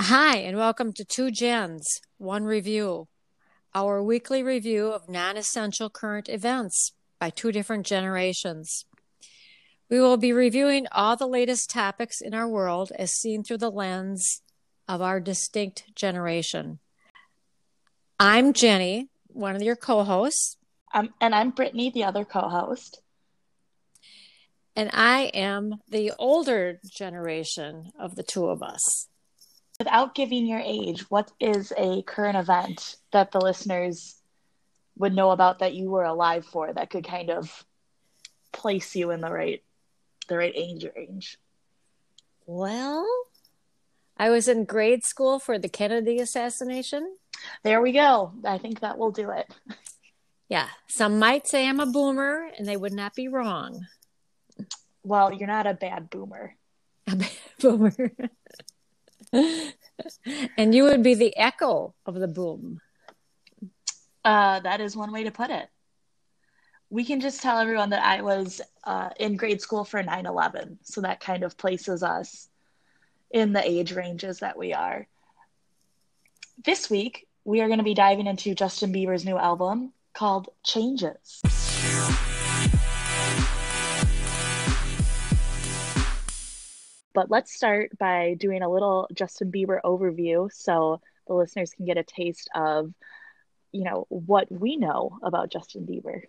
Hi, 0.00 0.36
and 0.36 0.56
welcome 0.56 0.92
to 0.92 1.04
Two 1.04 1.32
Gens, 1.32 2.00
One 2.18 2.44
Review, 2.44 3.08
our 3.74 4.00
weekly 4.00 4.44
review 4.44 4.92
of 4.92 5.08
non 5.08 5.36
essential 5.36 5.90
current 5.90 6.28
events 6.28 6.92
by 7.18 7.30
two 7.30 7.50
different 7.50 7.84
generations. 7.84 8.84
We 9.90 9.98
will 10.00 10.16
be 10.16 10.32
reviewing 10.32 10.86
all 10.92 11.16
the 11.16 11.26
latest 11.26 11.68
topics 11.70 12.20
in 12.20 12.32
our 12.32 12.46
world 12.46 12.92
as 12.96 13.10
seen 13.10 13.42
through 13.42 13.58
the 13.58 13.72
lens 13.72 14.42
of 14.86 15.02
our 15.02 15.18
distinct 15.18 15.92
generation. 15.96 16.78
I'm 18.20 18.52
Jenny, 18.52 19.08
one 19.26 19.56
of 19.56 19.62
your 19.62 19.74
co 19.76 20.04
hosts, 20.04 20.56
Um, 20.94 21.12
and 21.20 21.34
I'm 21.34 21.50
Brittany, 21.50 21.90
the 21.90 22.04
other 22.04 22.24
co-host. 22.24 23.00
and 24.76 24.90
I 24.92 25.22
am 25.34 25.80
the 25.88 26.12
older 26.20 26.78
generation 26.88 27.90
of 27.98 28.14
the 28.14 28.22
two 28.22 28.46
of 28.46 28.62
us. 28.62 29.08
Without 29.78 30.14
giving 30.14 30.46
your 30.46 30.58
age, 30.58 31.08
what 31.08 31.30
is 31.38 31.72
a 31.76 32.02
current 32.02 32.36
event 32.36 32.96
that 33.12 33.30
the 33.30 33.40
listeners 33.40 34.16
would 34.96 35.14
know 35.14 35.30
about 35.30 35.60
that 35.60 35.74
you 35.74 35.88
were 35.88 36.04
alive 36.04 36.44
for 36.44 36.72
that 36.72 36.90
could 36.90 37.06
kind 37.06 37.30
of 37.30 37.64
place 38.52 38.96
you 38.96 39.12
in 39.12 39.20
the 39.20 39.30
right 39.30 39.62
the 40.26 40.36
right 40.36 40.52
age 40.56 40.84
range? 40.96 41.38
Well, 42.44 43.06
I 44.16 44.30
was 44.30 44.48
in 44.48 44.64
grade 44.64 45.04
school 45.04 45.38
for 45.38 45.58
the 45.60 45.68
Kennedy 45.68 46.18
assassination. 46.18 47.16
There 47.62 47.80
we 47.80 47.92
go. 47.92 48.32
I 48.44 48.58
think 48.58 48.80
that 48.80 48.98
will 48.98 49.12
do 49.12 49.30
it. 49.30 49.46
Yeah, 50.48 50.66
some 50.88 51.18
might 51.18 51.46
say 51.46 51.68
I'm 51.68 51.78
a 51.78 51.86
boomer, 51.86 52.48
and 52.58 52.66
they 52.66 52.76
would 52.76 52.92
not 52.92 53.14
be 53.14 53.28
wrong. 53.28 53.86
Well, 55.04 55.32
you're 55.32 55.46
not 55.46 55.66
a 55.66 55.74
bad 55.74 56.10
boomer. 56.10 56.56
A 57.06 57.16
boomer. 57.60 57.94
and 60.56 60.74
you 60.74 60.84
would 60.84 61.02
be 61.02 61.14
the 61.14 61.36
echo 61.36 61.94
of 62.06 62.14
the 62.14 62.28
boom. 62.28 62.80
Uh, 64.24 64.60
that 64.60 64.80
is 64.80 64.96
one 64.96 65.12
way 65.12 65.24
to 65.24 65.30
put 65.30 65.50
it. 65.50 65.68
We 66.90 67.04
can 67.04 67.20
just 67.20 67.42
tell 67.42 67.58
everyone 67.58 67.90
that 67.90 68.04
I 68.04 68.22
was 68.22 68.60
uh, 68.84 69.10
in 69.18 69.36
grade 69.36 69.60
school 69.60 69.84
for 69.84 70.02
9 70.02 70.26
11. 70.26 70.78
So 70.82 71.02
that 71.02 71.20
kind 71.20 71.44
of 71.44 71.56
places 71.56 72.02
us 72.02 72.48
in 73.30 73.52
the 73.52 73.62
age 73.62 73.92
ranges 73.92 74.40
that 74.40 74.56
we 74.56 74.72
are. 74.72 75.06
This 76.64 76.88
week, 76.90 77.26
we 77.44 77.60
are 77.60 77.66
going 77.66 77.78
to 77.78 77.84
be 77.84 77.94
diving 77.94 78.26
into 78.26 78.54
Justin 78.54 78.92
Bieber's 78.92 79.24
new 79.24 79.38
album 79.38 79.92
called 80.14 80.48
Changes. 80.64 81.40
But 87.18 87.32
let's 87.32 87.52
start 87.52 87.98
by 87.98 88.36
doing 88.38 88.62
a 88.62 88.70
little 88.70 89.08
Justin 89.12 89.50
Bieber 89.50 89.80
overview 89.84 90.48
so 90.52 91.00
the 91.26 91.34
listeners 91.34 91.72
can 91.72 91.84
get 91.84 91.96
a 91.96 92.04
taste 92.04 92.48
of, 92.54 92.94
you 93.72 93.82
know, 93.82 94.06
what 94.08 94.46
we 94.52 94.76
know 94.76 95.18
about 95.24 95.50
Justin 95.50 95.84
Bieber. 95.84 96.20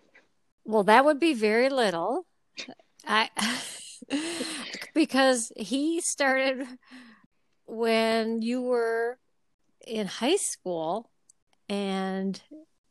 Well, 0.64 0.82
that 0.82 1.04
would 1.04 1.20
be 1.20 1.32
very 1.32 1.68
little. 1.68 2.26
I 3.06 3.30
because 4.92 5.52
he 5.56 6.00
started 6.00 6.66
when 7.66 8.42
you 8.42 8.60
were 8.60 9.16
in 9.86 10.08
high 10.08 10.38
school 10.38 11.08
and 11.68 12.42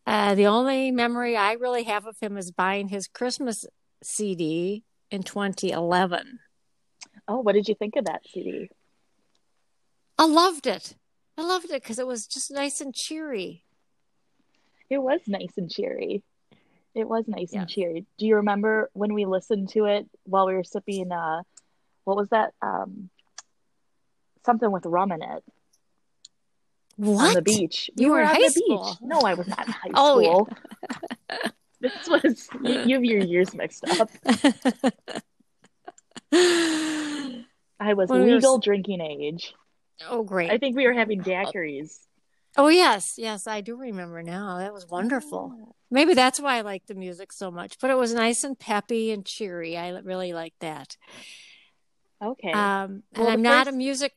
uh, 0.08 0.36
the 0.36 0.47
only 0.47 0.92
memory 0.92 1.36
I 1.36 1.52
really 1.55 1.83
have 1.83 2.05
of 2.05 2.17
him 2.22 2.38
is 2.38 2.50
buying 2.50 2.88
his 2.88 3.09
Christmas 3.09 3.66
CD 4.02 4.86
in 5.11 5.22
2011. 5.23 6.39
Oh, 7.30 7.39
what 7.41 7.53
did 7.53 7.67
you 7.67 7.75
think 7.75 7.95
of 7.95 8.05
that 8.05 8.23
CD? 8.27 8.69
I 10.17 10.25
loved 10.25 10.66
it. 10.66 10.95
I 11.38 11.44
loved 11.44 11.66
it 11.66 11.81
because 11.81 11.99
it 11.99 12.08
was 12.08 12.25
just 12.27 12.49
nice 12.52 12.81
and 12.81 12.94
cheery. 12.94 13.63
It 14.89 14.97
was 14.97 15.21
nice 15.27 15.53
and 15.55 15.69
cheery. 15.69 16.23
It 16.95 17.08
was 17.08 17.25
nice 17.27 17.53
Yeah. 17.53 17.61
and 17.61 17.69
cheery. 17.69 18.05
Do 18.17 18.26
you 18.26 18.37
remember 18.37 18.89
when 18.93 19.14
we 19.14 19.26
listened 19.26 19.70
to 19.70 19.86
it 19.86 20.09
while 20.23 20.48
we 20.48 20.55
were 20.55 20.64
sipping 20.64 21.11
uh 21.11 21.43
what 22.03 22.17
was 22.17 22.30
that? 22.30 22.53
Um 22.64 23.09
something 24.43 24.71
with 24.71 24.86
rum 24.87 25.11
in 25.11 25.21
it 25.21 25.43
What? 26.95 27.27
on 27.30 27.33
the 27.36 27.42
beach. 27.43 27.92
You 27.95 28.08
We 28.08 28.11
were 28.11 28.21
on 28.23 28.27
high 28.36 28.39
the 28.42 28.49
school. 28.49 28.83
beach. 28.89 28.98
No, 29.02 29.20
I 29.20 29.36
was 29.36 29.48
not 29.48 29.67
in 29.67 29.71
high 29.73 29.89
Oh, 29.93 30.20
yeah. 30.20 30.30
school. 30.30 30.49
this 31.80 31.92
was 32.08 32.49
you, 32.64 32.82
you 32.83 32.95
have 32.95 33.05
your 33.05 33.21
years 33.23 33.53
mixed 33.53 33.86
up. 33.99 34.09
I 37.79 37.93
was 37.93 38.09
When 38.09 38.23
we 38.23 38.29
were 38.29 38.35
legal 38.35 38.59
drinking 38.59 39.01
age. 39.01 39.53
oh, 40.09 40.23
great. 40.23 40.51
I 40.51 40.57
think 40.57 40.75
we 40.75 40.85
were 40.85 40.93
having 40.93 41.21
daiquiris. 41.21 41.99
Oh, 42.57 42.67
yes. 42.67 43.13
Yes, 43.17 43.47
I 43.47 43.61
do 43.61 43.77
remember 43.77 44.23
now. 44.23 44.57
That 44.57 44.73
was 44.73 44.87
wonderful. 44.87 45.75
Maybe 45.91 46.13
that's 46.13 46.39
why 46.39 46.57
I 46.57 46.61
liked 46.61 46.87
the 46.87 46.95
music 46.95 47.31
so 47.31 47.51
much, 47.51 47.77
but 47.79 47.89
it 47.89 47.97
was 47.97 48.13
nice 48.13 48.43
and 48.43 48.57
peppy 48.57 49.11
and 49.11 49.25
cheery. 49.25 49.77
I 49.77 49.89
really 49.99 50.33
liked 50.33 50.59
that. 50.59 50.97
Okay. 52.21 52.51
Um, 52.51 52.59
and 52.59 53.03
Well, 53.15 53.27
the 53.27 53.31
I'm 53.33 53.41
not 53.41 53.67
a 53.67 53.71
music 53.71 54.13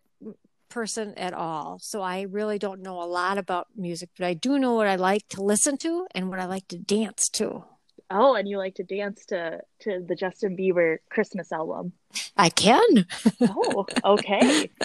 person 0.68 1.14
at 1.16 1.34
all, 1.34 1.78
so 1.80 2.00
I 2.00 2.22
really 2.22 2.58
don't 2.58 2.80
know 2.80 3.02
a 3.02 3.04
lot 3.04 3.38
about 3.38 3.68
music, 3.76 4.08
but 4.18 4.26
I 4.26 4.34
do 4.34 4.58
know 4.58 4.74
what 4.74 4.86
I 4.86 4.96
like 4.96 5.28
to 5.28 5.42
listen 5.42 5.76
to 5.78 6.06
and 6.14 6.28
what 6.28 6.40
I 6.40 6.46
like 6.46 6.66
to 6.68 6.78
dance 6.78 7.28
to. 7.34 7.64
Oh, 8.12 8.34
and 8.34 8.48
you 8.48 8.58
like 8.58 8.76
to 8.76 8.84
dance 8.84 9.26
to 9.26 9.60
to 9.80 10.04
the 10.06 10.14
Justin 10.14 10.56
Bieber 10.56 10.98
Christmas 11.10 11.52
album. 11.52 11.92
I 12.36 12.48
can. 12.50 13.06
Oh, 13.40 13.86
okay. 14.04 14.70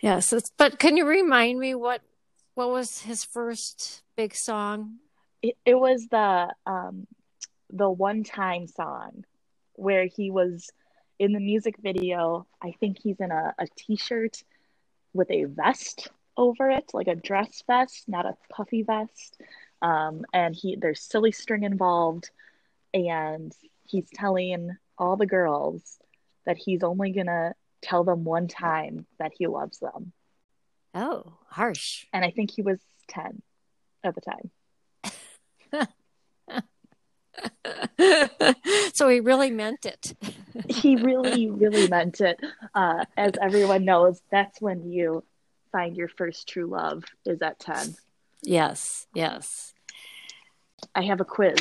Yes, 0.00 0.32
it's, 0.32 0.50
but 0.58 0.80
can 0.80 0.96
you 0.96 1.06
remind 1.06 1.60
me 1.60 1.76
what 1.76 2.02
what 2.56 2.68
was 2.68 3.02
his 3.02 3.22
first 3.22 4.02
big 4.16 4.34
song? 4.34 4.98
it, 5.42 5.56
it 5.64 5.74
was 5.74 6.06
the 6.08 6.48
um 6.66 7.06
the 7.70 7.88
one 7.88 8.24
time 8.24 8.66
song 8.66 9.24
where 9.74 10.06
he 10.06 10.30
was 10.30 10.70
in 11.18 11.32
the 11.32 11.40
music 11.40 11.76
video 11.78 12.46
i 12.62 12.72
think 12.80 12.98
he's 13.02 13.20
in 13.20 13.30
a, 13.30 13.54
a 13.58 13.66
t-shirt 13.76 14.42
with 15.12 15.30
a 15.30 15.44
vest 15.44 16.08
over 16.36 16.70
it 16.70 16.90
like 16.92 17.08
a 17.08 17.14
dress 17.14 17.62
vest 17.66 18.04
not 18.08 18.26
a 18.26 18.36
puffy 18.50 18.82
vest 18.82 19.40
um 19.82 20.24
and 20.32 20.54
he 20.54 20.76
there's 20.76 21.00
silly 21.00 21.32
string 21.32 21.62
involved 21.62 22.30
and 22.94 23.52
he's 23.84 24.08
telling 24.10 24.76
all 24.98 25.16
the 25.16 25.26
girls 25.26 25.98
that 26.46 26.56
he's 26.56 26.82
only 26.82 27.12
gonna 27.12 27.54
tell 27.82 28.04
them 28.04 28.24
one 28.24 28.48
time 28.48 29.06
that 29.18 29.32
he 29.36 29.46
loves 29.46 29.78
them 29.78 30.12
Oh, 30.94 31.34
harsh. 31.48 32.06
and 32.12 32.24
i 32.24 32.30
think 32.30 32.50
he 32.50 32.62
was 32.62 32.78
10 33.08 33.42
at 34.04 34.14
the 34.14 34.20
time 34.22 34.50
so 38.94 39.08
he 39.08 39.20
really 39.20 39.50
meant 39.50 39.84
it. 39.84 40.14
he 40.68 40.96
really, 40.96 41.50
really 41.50 41.86
meant 41.86 42.20
it. 42.20 42.40
Uh, 42.74 43.04
as 43.16 43.32
everyone 43.40 43.84
knows, 43.84 44.20
that's 44.30 44.60
when 44.60 44.90
you 44.90 45.22
find 45.72 45.96
your 45.96 46.08
first 46.08 46.48
true 46.48 46.66
love 46.66 47.04
is 47.24 47.42
at 47.42 47.58
10. 47.58 47.94
Yes, 48.46 49.08
yes. 49.12 49.74
I 50.94 51.02
have 51.02 51.20
a 51.20 51.24
quiz. 51.24 51.56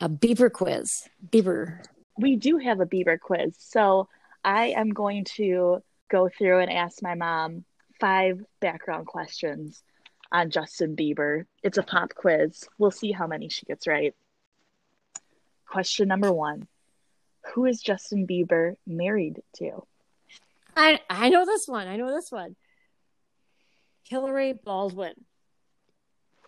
A 0.00 0.08
Bieber 0.08 0.50
quiz. 0.50 1.08
Bieber. 1.30 1.84
We 2.18 2.34
do 2.34 2.58
have 2.58 2.80
a 2.80 2.86
Bieber 2.86 3.20
quiz. 3.20 3.54
So 3.58 4.08
I 4.44 4.74
am 4.76 4.90
going 4.90 5.24
to 5.36 5.80
go 6.10 6.28
through 6.28 6.58
and 6.58 6.72
ask 6.72 7.00
my 7.02 7.14
mom 7.14 7.64
five 8.00 8.44
background 8.60 9.06
questions 9.06 9.84
on 10.32 10.50
Justin 10.50 10.96
Bieber. 10.96 11.44
It's 11.62 11.78
a 11.78 11.84
pop 11.84 12.14
quiz. 12.16 12.64
We'll 12.78 12.90
see 12.90 13.12
how 13.12 13.28
many 13.28 13.48
she 13.48 13.64
gets 13.66 13.86
right. 13.86 14.12
Question 15.68 16.08
number 16.08 16.32
one 16.32 16.66
Who 17.54 17.64
is 17.64 17.80
Justin 17.80 18.26
Bieber 18.26 18.74
married 18.88 19.40
to? 19.58 19.86
I 20.76 21.00
I 21.08 21.28
know 21.28 21.46
this 21.46 21.68
one. 21.68 21.86
I 21.86 21.96
know 21.96 22.12
this 22.12 22.32
one. 22.32 22.56
Hillary 24.02 24.52
Baldwin. 24.52 25.14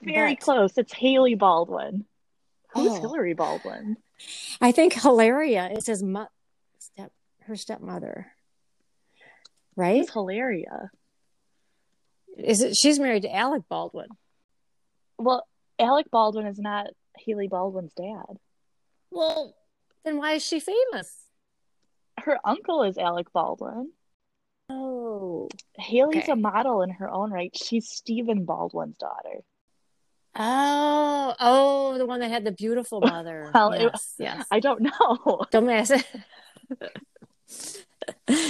Very 0.02 0.34
But- 0.34 0.40
close. 0.44 0.78
It's 0.78 0.92
Hailey 0.92 1.34
Baldwin. 1.34 2.06
Who's 2.74 2.92
Oh. 2.92 3.00
Hillary 3.00 3.34
Baldwin? 3.34 3.96
I 4.60 4.72
think 4.72 4.92
Hilaria 4.94 5.70
is 5.70 5.86
his 5.86 6.02
mo- 6.02 6.28
step 6.78 7.12
her 7.42 7.56
stepmother. 7.56 8.32
Right? 9.76 10.00
Who's 10.00 10.12
Hilaria? 10.12 10.90
Is 12.36 12.60
it 12.60 12.76
she's 12.76 12.98
married 12.98 13.22
to 13.22 13.34
Alec 13.34 13.62
Baldwin. 13.68 14.08
Well, 15.18 15.46
Alec 15.78 16.10
Baldwin 16.10 16.46
is 16.46 16.58
not 16.58 16.88
Hailey 17.18 17.48
Baldwin's 17.48 17.94
dad. 17.94 18.38
Well, 19.10 19.54
then 20.04 20.18
why 20.18 20.32
is 20.32 20.44
she 20.44 20.60
famous? 20.60 21.26
Her 22.20 22.38
uncle 22.44 22.82
is 22.82 22.98
Alec 22.98 23.32
Baldwin. 23.32 23.92
Oh. 24.68 25.48
Hailey's 25.78 26.24
Okay. 26.24 26.32
a 26.32 26.36
model 26.36 26.82
in 26.82 26.90
her 26.90 27.08
own 27.08 27.30
right. 27.30 27.54
She's 27.56 27.88
Stephen 27.88 28.44
Baldwin's 28.44 28.96
daughter. 28.98 29.40
Oh, 30.38 31.34
oh, 31.40 31.98
the 31.98 32.06
one 32.06 32.20
that 32.20 32.30
had 32.30 32.44
the 32.44 32.52
beautiful 32.52 33.00
mother. 33.04 33.50
Well, 33.54 33.72
it- 33.72 33.82
yes, 33.82 34.14
yes. 34.18 34.46
I 34.50 34.60
don't 34.60 34.80
know. 34.82 35.44
Don't 35.50 35.68
ask. 35.70 35.94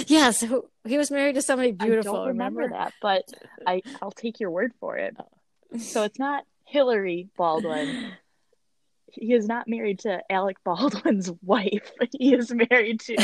yes, 0.07 0.41
who, 0.41 0.65
he 0.85 0.97
was 0.97 1.11
married 1.11 1.35
to 1.35 1.41
somebody 1.41 1.71
beautiful. 1.71 2.13
I 2.15 2.17
don't 2.19 2.27
remember, 2.29 2.69
that, 2.69 2.93
but 3.01 3.23
I 3.65 3.81
I'll 4.01 4.11
take 4.11 4.39
your 4.39 4.51
word 4.51 4.73
for 4.79 4.97
it. 4.97 5.15
So 5.79 6.03
it's 6.03 6.19
not 6.19 6.43
Hillary 6.65 7.29
Baldwin. 7.37 8.11
He 9.11 9.33
is 9.33 9.47
not 9.47 9.67
married 9.67 9.99
to 9.99 10.21
Alec 10.31 10.57
Baldwin's 10.63 11.31
wife. 11.43 11.91
He 12.17 12.33
is 12.33 12.51
married 12.53 12.99
to 13.01 13.15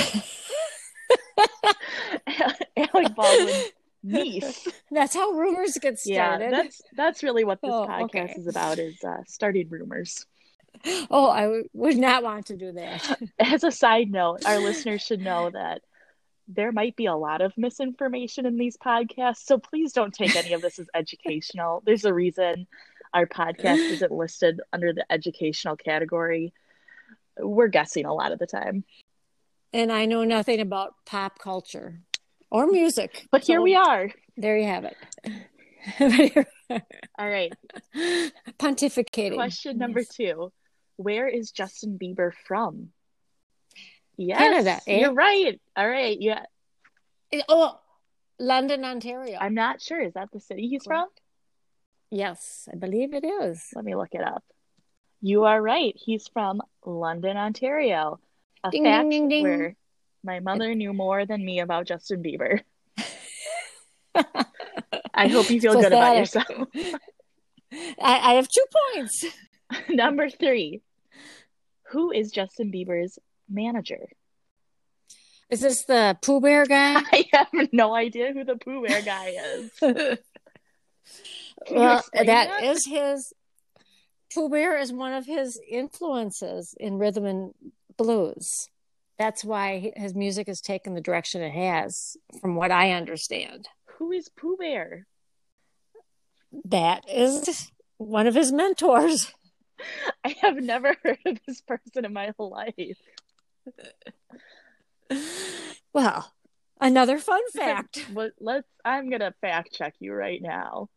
Alec 2.77 3.15
Baldwin's 3.15 3.71
niece. 4.03 4.67
That's 4.91 5.15
how 5.15 5.31
rumors 5.31 5.77
get 5.81 5.99
started. 5.99 6.43
Yeah, 6.45 6.51
that's 6.51 6.81
that's 6.95 7.23
really 7.23 7.43
what 7.43 7.61
this 7.61 7.71
Oh, 7.71 7.87
podcast 7.89 8.03
okay. 8.31 8.35
is 8.37 8.47
about 8.47 8.77
is 8.79 9.03
uh, 9.03 9.23
starting 9.27 9.69
rumors. 9.69 10.25
Oh, 11.09 11.29
I 11.29 11.41
w- 11.43 11.69
would 11.73 11.97
not 11.97 12.23
want 12.23 12.47
to 12.47 12.57
do 12.57 12.71
that. 12.73 13.19
As 13.39 13.63
a 13.63 13.71
side 13.71 14.11
note, 14.11 14.45
our 14.45 14.59
listeners 14.59 15.01
should 15.01 15.21
know 15.21 15.49
that 15.51 15.81
there 16.47 16.71
might 16.73 16.95
be 16.97 17.05
a 17.05 17.15
lot 17.15 17.41
of 17.41 17.53
misinformation 17.57 18.45
in 18.45 18.57
these 18.57 18.75
podcasts, 18.75 19.45
so 19.45 19.57
please 19.57 19.93
don't 19.93 20.13
take 20.13 20.35
any 20.35 20.51
of 20.53 20.61
this 20.61 20.77
as 20.79 20.87
educational. 20.93 21.81
There's 21.85 22.03
a 22.05 22.13
reason 22.13 22.67
our 23.13 23.25
podcast 23.25 23.77
isn't 23.77 24.11
listed 24.11 24.59
under 24.73 24.91
the 24.91 25.05
educational 25.09 25.77
category. 25.77 26.51
We're 27.39 27.69
guessing 27.69 28.05
a 28.05 28.13
lot 28.13 28.31
of 28.33 28.39
the 28.39 28.47
time. 28.47 28.83
and 29.71 29.91
I 29.91 30.05
know 30.05 30.23
nothing 30.25 30.59
about 30.59 30.95
pop 31.05 31.39
culture 31.39 31.99
or 32.53 32.67
music. 32.67 33.27
But 33.31 33.43
here 33.43 33.61
we 33.61 33.75
are. 33.75 34.09
There 34.37 34.57
you 34.57 34.67
have 34.67 34.85
it. 34.85 36.47
All 37.19 37.29
right. 37.29 37.51
Pontificating. 38.57 39.35
Question 39.35 39.77
number 39.77 39.99
Yes. 40.01 40.09
two. 40.09 40.51
Where 40.95 41.27
is 41.27 41.51
Justin 41.51 41.97
Bieber 42.01 42.31
from? 42.47 42.89
Yes, 44.15 44.37
Canada, 44.37 44.79
eh? 44.87 44.99
You're 45.01 45.13
right. 45.13 45.59
All 45.75 45.89
right. 45.89 46.17
Yeah. 46.21 46.45
Oh, 47.49 47.79
London, 48.39 48.85
Ontario. 48.85 49.37
I'm 49.41 49.55
not 49.55 49.81
sure. 49.81 49.99
Is 50.01 50.13
that 50.13 50.29
the 50.31 50.39
city 50.39 50.67
he's 50.67 50.83
from? 50.85 51.07
yes, 52.11 52.69
I 52.71 52.75
believe 52.77 53.13
it 53.15 53.25
is. 53.25 53.69
Let 53.75 53.83
me 53.83 53.95
look 53.95 54.13
it 54.13 54.21
up. 54.21 54.43
You 55.19 55.45
are 55.45 55.59
right. 55.59 55.95
He's 55.97 56.27
from 56.27 56.61
London, 56.85 57.37
Ontario. 57.37 58.19
A 58.63 58.69
Ding, 58.69 58.83
fact 58.83 59.09
ding, 59.09 59.27
ding, 59.27 59.29
ding. 59.29 59.43
where 59.43 59.75
my 60.23 60.39
mother 60.39 60.73
knew 60.73 60.93
more 60.93 61.25
than 61.25 61.43
me 61.43 61.59
about 61.59 61.87
Justin 61.87 62.23
Bieber. 62.23 62.61
I 65.13 65.27
hope 65.27 65.49
you 65.49 65.59
feel 65.59 65.73
good 65.73 65.91
about 65.91 66.17
yourself. 66.17 66.45
I, 67.71 68.31
I 68.31 68.33
have 68.35 68.47
two 68.47 68.65
points. 68.93 69.25
Number 69.89 70.29
three. 70.29 70.81
Who 71.91 72.11
is 72.11 72.31
Justin 72.31 72.71
Bieber's 72.71 73.19
manager? 73.49 74.07
Is 75.49 75.61
this 75.61 75.85
the 75.85 76.17
Poo 76.21 76.41
Bear 76.41 76.65
guy? 76.65 76.95
I 77.11 77.25
have 77.33 77.47
no 77.71 77.93
idea 77.93 78.33
who 78.33 78.43
the 78.43 78.55
Poo 78.55 78.85
Bear 78.85 79.01
guy 79.01 79.35
is. 79.55 79.71
Well, 81.69 81.99
explain 81.99 82.25
that 82.25 82.63
is 82.63 82.85
his. 82.85 83.33
Poo 84.33 84.49
Bear 84.49 84.77
is 84.77 84.91
one 84.91 85.13
of 85.13 85.25
his 85.25 85.59
influences 85.69 86.73
in 86.79 86.97
rhythm 86.97 87.25
and 87.25 87.53
blues. 87.97 88.69
That's 89.23 89.45
why 89.45 89.93
his 89.95 90.13
music 90.13 90.47
has 90.47 90.59
taken 90.59 90.95
the 90.95 90.99
direction 90.99 91.41
it 91.41 91.53
has, 91.53 92.17
from 92.41 92.57
what 92.57 92.71
I 92.71 92.91
understand. 92.91 93.69
Who 93.97 94.11
is 94.11 94.27
Poo 94.27 94.57
Bear? 94.57 95.07
That 96.65 97.05
is 97.09 97.71
one 97.95 98.27
of 98.27 98.35
his 98.35 98.51
mentors. 98.51 99.31
I 100.25 100.35
have 100.41 100.57
never 100.57 100.97
heard 101.01 101.19
of 101.25 101.37
this 101.47 101.61
person 101.61 102.03
in 102.03 102.11
my 102.11 102.33
life. 102.37 102.97
Well, 105.93 106.33
another 106.81 107.17
fun 107.19 107.41
fact. 107.53 108.07
But 108.13 108.31
let's 108.41 108.67
I'm 108.83 109.09
gonna 109.11 109.33
fact 109.39 109.71
check 109.73 109.93
you 109.99 110.11
right 110.11 110.41
now. 110.41 110.89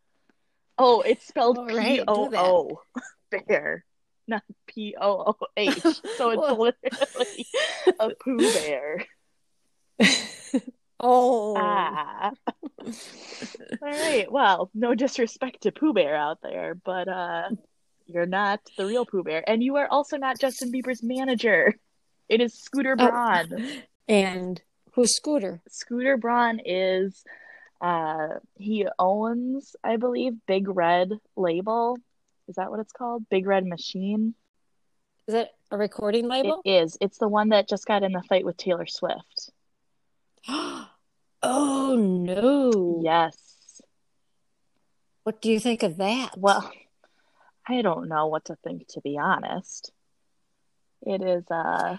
Oh, 0.77 1.01
it's 1.01 1.25
spelled 1.27 1.69
P 1.69 2.01
O 2.05 2.31
O 2.33 2.81
bear, 3.29 3.85
not 4.27 4.43
P 4.67 4.95
O 4.99 5.35
O 5.41 5.47
H. 5.55 5.81
So 5.81 6.29
it's 6.31 6.41
Well- 6.41 6.57
literally 6.59 7.47
a 7.99 8.09
Pooh 8.15 8.37
Bear. 8.37 9.05
Oh, 10.99 11.55
Ah. 11.55 12.31
All 12.83 12.91
right. 13.81 14.31
Well, 14.31 14.71
no 14.73 14.95
disrespect 14.95 15.61
to 15.61 15.71
Pooh 15.71 15.93
Bear 15.93 16.15
out 16.15 16.39
there, 16.41 16.73
but 16.73 17.07
uh 17.07 17.49
you're 18.07 18.25
not 18.25 18.61
the 18.77 18.85
real 18.87 19.05
Pooh 19.05 19.21
Bear. 19.21 19.47
And 19.47 19.61
you 19.63 19.75
are 19.75 19.87
also 19.87 20.17
not 20.17 20.39
Justin 20.39 20.71
Bieber's 20.71 21.03
manager. 21.03 21.75
It 22.29 22.41
is 22.41 22.55
Scooter 22.55 22.95
Oh. 22.97 23.07
Braun. 23.09 23.67
and 24.07 24.59
who's 24.93 25.15
Scooter? 25.15 25.61
Scooter 25.69 26.17
Braun 26.17 26.59
is 26.65 27.23
uh 27.79 28.29
he 28.55 28.87
owns, 28.97 29.75
I 29.83 29.97
believe, 29.97 30.33
Big 30.47 30.67
Red 30.67 31.11
label. 31.35 31.97
Is 32.47 32.55
that 32.55 32.71
what 32.71 32.79
it's 32.79 32.91
called? 32.91 33.27
Big 33.29 33.45
Red 33.45 33.65
Machine? 33.65 34.33
Is 35.27 35.33
it 35.33 35.49
a 35.71 35.77
recording 35.77 36.27
label? 36.27 36.61
It 36.63 36.69
is. 36.69 36.97
It's 37.01 37.17
the 37.17 37.27
one 37.27 37.49
that 37.49 37.67
just 37.67 37.85
got 37.85 38.03
in 38.03 38.13
the 38.13 38.23
fight 38.23 38.45
with 38.45 38.55
Taylor 38.57 38.87
Swift. 38.87 39.51
oh 40.47 40.87
no! 41.97 43.01
Yes. 43.03 43.81
What 45.23 45.41
do 45.41 45.51
you 45.51 45.59
think 45.59 45.83
of 45.83 45.97
that? 45.97 46.37
Well, 46.37 46.71
I 47.67 47.81
don't 47.81 48.07
know 48.07 48.27
what 48.27 48.45
to 48.45 48.55
think 48.63 48.87
to 48.89 49.01
be 49.01 49.17
honest. 49.17 49.91
It 51.05 51.21
is 51.21 51.43
uh 51.51 51.97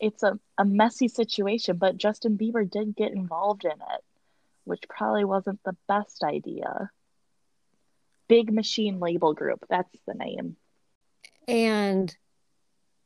it's 0.00 0.22
a, 0.22 0.38
a 0.56 0.64
messy 0.64 1.08
situation, 1.08 1.76
but 1.76 1.98
Justin 1.98 2.38
Bieber 2.38 2.68
did 2.68 2.96
get 2.96 3.12
involved 3.12 3.64
in 3.64 3.72
it, 3.72 4.04
which 4.64 4.84
probably 4.88 5.24
wasn't 5.24 5.60
the 5.64 5.76
best 5.88 6.22
idea. 6.22 6.90
Big 8.28 8.52
Machine 8.52 9.00
Label 9.00 9.34
Group, 9.34 9.64
that's 9.68 9.90
the 10.06 10.14
name. 10.14 10.56
and 11.46 12.14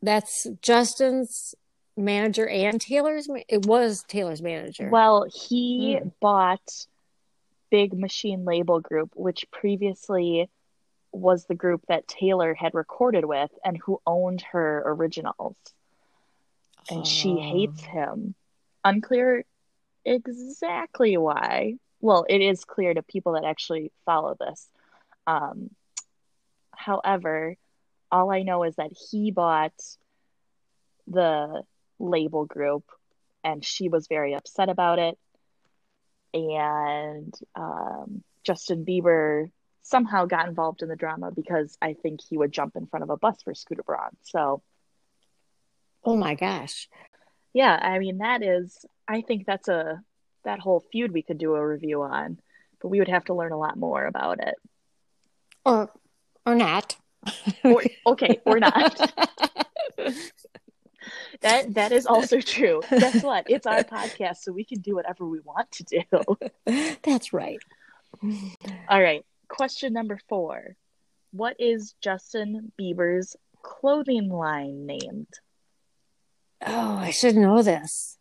that's 0.02 0.48
Justin's 0.60 1.54
manager 1.96 2.48
and 2.48 2.80
Taylor's. 2.80 3.28
ma- 3.28 3.38
It 3.48 3.66
was 3.66 4.02
Taylor's 4.08 4.42
manager. 4.42 4.88
Well, 4.90 5.24
he 5.32 5.98
Hmm. 6.02 6.08
bought 6.20 6.86
Big 7.70 7.96
Machine 7.96 8.44
Label 8.44 8.80
Group, 8.80 9.12
which 9.14 9.48
previously 9.52 10.50
was 11.12 11.44
the 11.44 11.54
group 11.54 11.82
that 11.86 12.08
Taylor 12.08 12.52
had 12.54 12.74
recorded 12.74 13.24
with 13.24 13.50
and 13.64 13.76
who 13.76 14.00
owned 14.06 14.40
her 14.42 14.82
originals. 14.86 15.56
And 16.90 17.06
she 17.06 17.38
hates 17.38 17.80
him. 17.82 18.34
Unclear 18.84 19.44
exactly 20.04 21.16
why. 21.16 21.74
Well, 22.00 22.26
it 22.28 22.40
is 22.40 22.64
clear 22.64 22.92
to 22.92 23.02
people 23.02 23.32
that 23.34 23.44
actually 23.44 23.92
follow 24.04 24.34
this. 24.40 24.68
Um, 25.26 25.70
however, 26.74 27.56
all 28.10 28.30
I 28.30 28.42
know 28.42 28.64
is 28.64 28.76
that 28.76 28.92
he 29.10 29.30
bought 29.30 29.72
the 31.06 31.62
label 31.98 32.44
group 32.44 32.84
and 33.44 33.64
she 33.64 33.88
was 33.88 34.06
very 34.08 34.34
upset 34.34 34.68
about 34.68 34.98
it. 34.98 35.18
And 36.34 37.34
um, 37.54 38.22
Justin 38.44 38.84
Bieber 38.84 39.50
somehow 39.82 40.26
got 40.26 40.48
involved 40.48 40.82
in 40.82 40.88
the 40.88 40.96
drama 40.96 41.30
because 41.30 41.76
I 41.82 41.94
think 41.94 42.20
he 42.22 42.38
would 42.38 42.52
jump 42.52 42.76
in 42.76 42.86
front 42.86 43.02
of 43.02 43.10
a 43.10 43.16
bus 43.16 43.42
for 43.42 43.54
Scooter 43.54 43.82
Braun. 43.82 44.16
So, 44.22 44.62
Oh 46.04 46.16
my 46.16 46.34
gosh! 46.34 46.88
yeah, 47.52 47.78
I 47.80 47.98
mean, 47.98 48.18
that 48.18 48.42
is, 48.42 48.84
I 49.06 49.20
think 49.22 49.46
that's 49.46 49.68
a, 49.68 50.02
that 50.44 50.58
whole 50.60 50.80
feud 50.92 51.12
we 51.12 51.22
could 51.22 51.38
do 51.38 51.54
a 51.54 51.66
review 51.66 52.02
on, 52.02 52.38
but 52.80 52.88
we 52.88 52.98
would 52.98 53.08
have 53.08 53.24
to 53.26 53.34
learn 53.34 53.52
a 53.52 53.58
lot 53.58 53.76
more 53.76 54.04
about 54.06 54.40
it. 54.40 54.54
Or 55.64 55.90
or 56.44 56.54
not? 56.54 56.96
Or, 57.62 57.82
okay, 58.06 58.40
or 58.44 58.58
not. 58.58 59.12
That 61.40 61.74
that 61.74 61.92
is 61.92 62.06
also 62.06 62.40
true. 62.40 62.82
Guess 62.88 63.22
what? 63.22 63.50
It's 63.50 63.66
our 63.66 63.82
podcast, 63.82 64.38
so 64.38 64.52
we 64.52 64.64
can 64.64 64.80
do 64.80 64.94
whatever 64.94 65.26
we 65.26 65.40
want 65.40 65.70
to 65.72 65.84
do. 65.84 66.94
That's 67.02 67.32
right. 67.32 67.58
All 68.88 69.02
right. 69.02 69.24
Question 69.48 69.92
number 69.92 70.20
four. 70.28 70.76
What 71.32 71.56
is 71.58 71.94
Justin 72.00 72.72
Bieber's 72.80 73.36
clothing 73.62 74.28
line 74.28 74.86
named? 74.86 75.28
Oh, 76.64 76.96
I 76.96 77.10
should 77.10 77.34
know 77.34 77.62
this. 77.62 78.18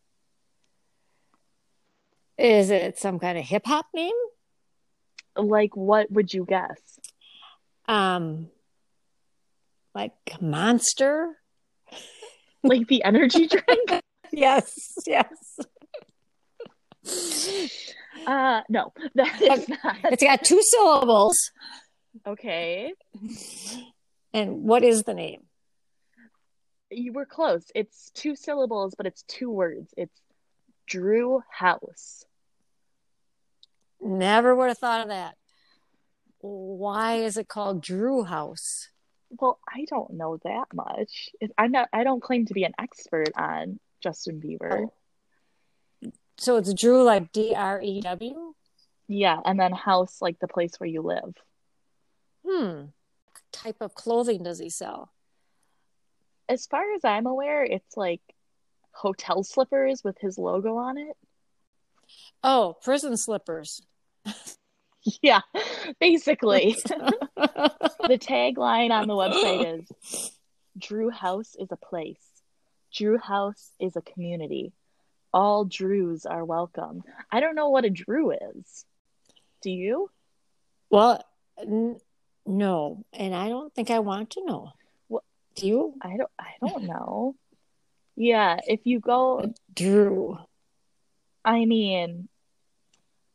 Is 2.38 2.72
it 2.72 2.98
some 2.98 3.20
kind 3.20 3.38
of 3.38 3.46
hip 3.46 3.66
hop 3.66 3.86
name? 3.94 4.16
Like, 5.36 5.76
what 5.76 6.12
would 6.12 6.34
you 6.34 6.46
guess? 6.46 6.80
Um, 7.92 8.50
like 9.94 10.14
Monster? 10.40 11.36
Like 12.64 12.88
the 12.88 13.04
energy 13.04 13.48
drink? 13.50 14.02
Yes, 14.32 14.94
yes. 15.06 15.60
Uh, 18.26 18.62
no, 18.70 18.94
that 19.16 19.42
is 19.42 19.68
not. 19.68 19.98
It's 20.06 20.24
got 20.24 20.42
two 20.44 20.62
syllables. 20.64 21.38
Okay. 22.26 22.94
And 24.34 24.64
what 24.64 24.84
is 24.86 25.04
the 25.04 25.14
name? 25.14 25.42
You 26.90 27.12
were 27.12 27.26
close. 27.26 27.66
It's 27.76 28.10
two 28.14 28.38
syllables, 28.38 28.96
but 28.96 29.06
it's 29.06 29.24
two 29.24 29.50
words. 29.50 29.94
It's 29.98 30.18
Drew 30.88 31.44
House. 31.50 32.24
Never 34.00 34.56
would 34.56 34.70
have 34.70 34.78
thought 34.78 35.02
of 35.02 35.08
that. 35.10 35.36
Why 36.42 37.18
is 37.18 37.38
it 37.38 37.48
called 37.48 37.82
Drew 37.82 38.24
House? 38.24 38.90
Well, 39.40 39.60
I 39.68 39.86
don't 39.90 40.14
know 40.14 40.40
that 40.44 40.66
much. 40.74 41.30
I'm 41.58 41.72
not. 41.72 41.88
I 41.94 42.04
don't 42.04 42.22
claim 42.22 42.46
to 42.48 42.54
be 42.54 42.64
an 42.64 42.74
expert 42.80 43.30
on 43.36 43.80
Justin 44.02 44.42
Bieber. 44.42 44.90
So 46.38 46.58
it's 46.58 46.74
Drew 46.74 47.04
like 47.04 47.32
D 47.32 47.54
R 47.56 47.80
E 47.82 48.02
W? 48.02 48.54
Yeah, 49.08 49.40
and 49.46 49.60
then 49.60 49.72
house 49.72 50.22
like 50.22 50.40
the 50.40 50.48
place 50.48 50.74
where 50.80 50.90
you 50.90 51.02
live. 51.02 51.36
Hmm. 52.46 52.86
What 53.28 53.44
type 53.52 53.78
of 53.80 53.94
clothing 53.94 54.44
does 54.44 54.60
he 54.60 54.70
sell? 54.70 55.12
As 56.50 56.66
far 56.66 56.94
as 56.96 57.06
I'm 57.06 57.28
aware, 57.28 57.64
it's 57.64 57.96
like 57.96 58.22
hotel 58.92 59.44
slippers 59.44 60.04
with 60.04 60.18
his 60.20 60.38
logo 60.38 60.76
on 60.78 60.98
it. 60.98 61.16
Oh, 62.44 62.76
prison 62.82 63.16
slippers. 63.16 63.82
Yeah, 65.22 65.42
basically. 66.00 66.76
the 66.86 68.20
tagline 68.20 68.92
on 68.92 69.08
the 69.08 69.16
website 69.16 69.82
is 69.82 70.32
Drew 70.78 71.10
House 71.10 71.56
is 71.60 71.70
a 71.72 71.76
place. 71.76 72.22
Drew 72.94 73.18
House 73.18 73.72
is 73.80 73.96
a 73.96 74.02
community. 74.02 74.74
All 75.34 75.66
Drews 75.66 76.26
are 76.26 76.46
welcome. 76.46 77.04
I 77.32 77.40
don't 77.40 77.56
know 77.56 77.70
what 77.70 77.86
a 77.86 77.90
Drew 77.90 78.32
is. 78.32 78.86
Do 79.62 79.72
you? 79.72 80.10
well, 80.90 81.24
n- 81.58 82.00
no, 82.46 83.06
and 83.14 83.34
I 83.34 83.50
don't 83.50 83.74
think 83.74 83.90
I 83.92 84.00
want 84.00 84.32
to 84.32 84.46
know. 84.46 84.72
What- 85.08 85.24
Do 85.56 85.68
you? 85.68 85.94
I 86.02 86.18
don't 86.18 86.32
I 86.38 86.52
don't 86.60 86.84
know. 86.84 87.36
Yeah, 88.16 88.60
if 88.68 88.82
you 88.84 89.00
go 89.00 89.54
Drew. 89.74 90.38
I 91.44 91.66
mean, 91.66 92.28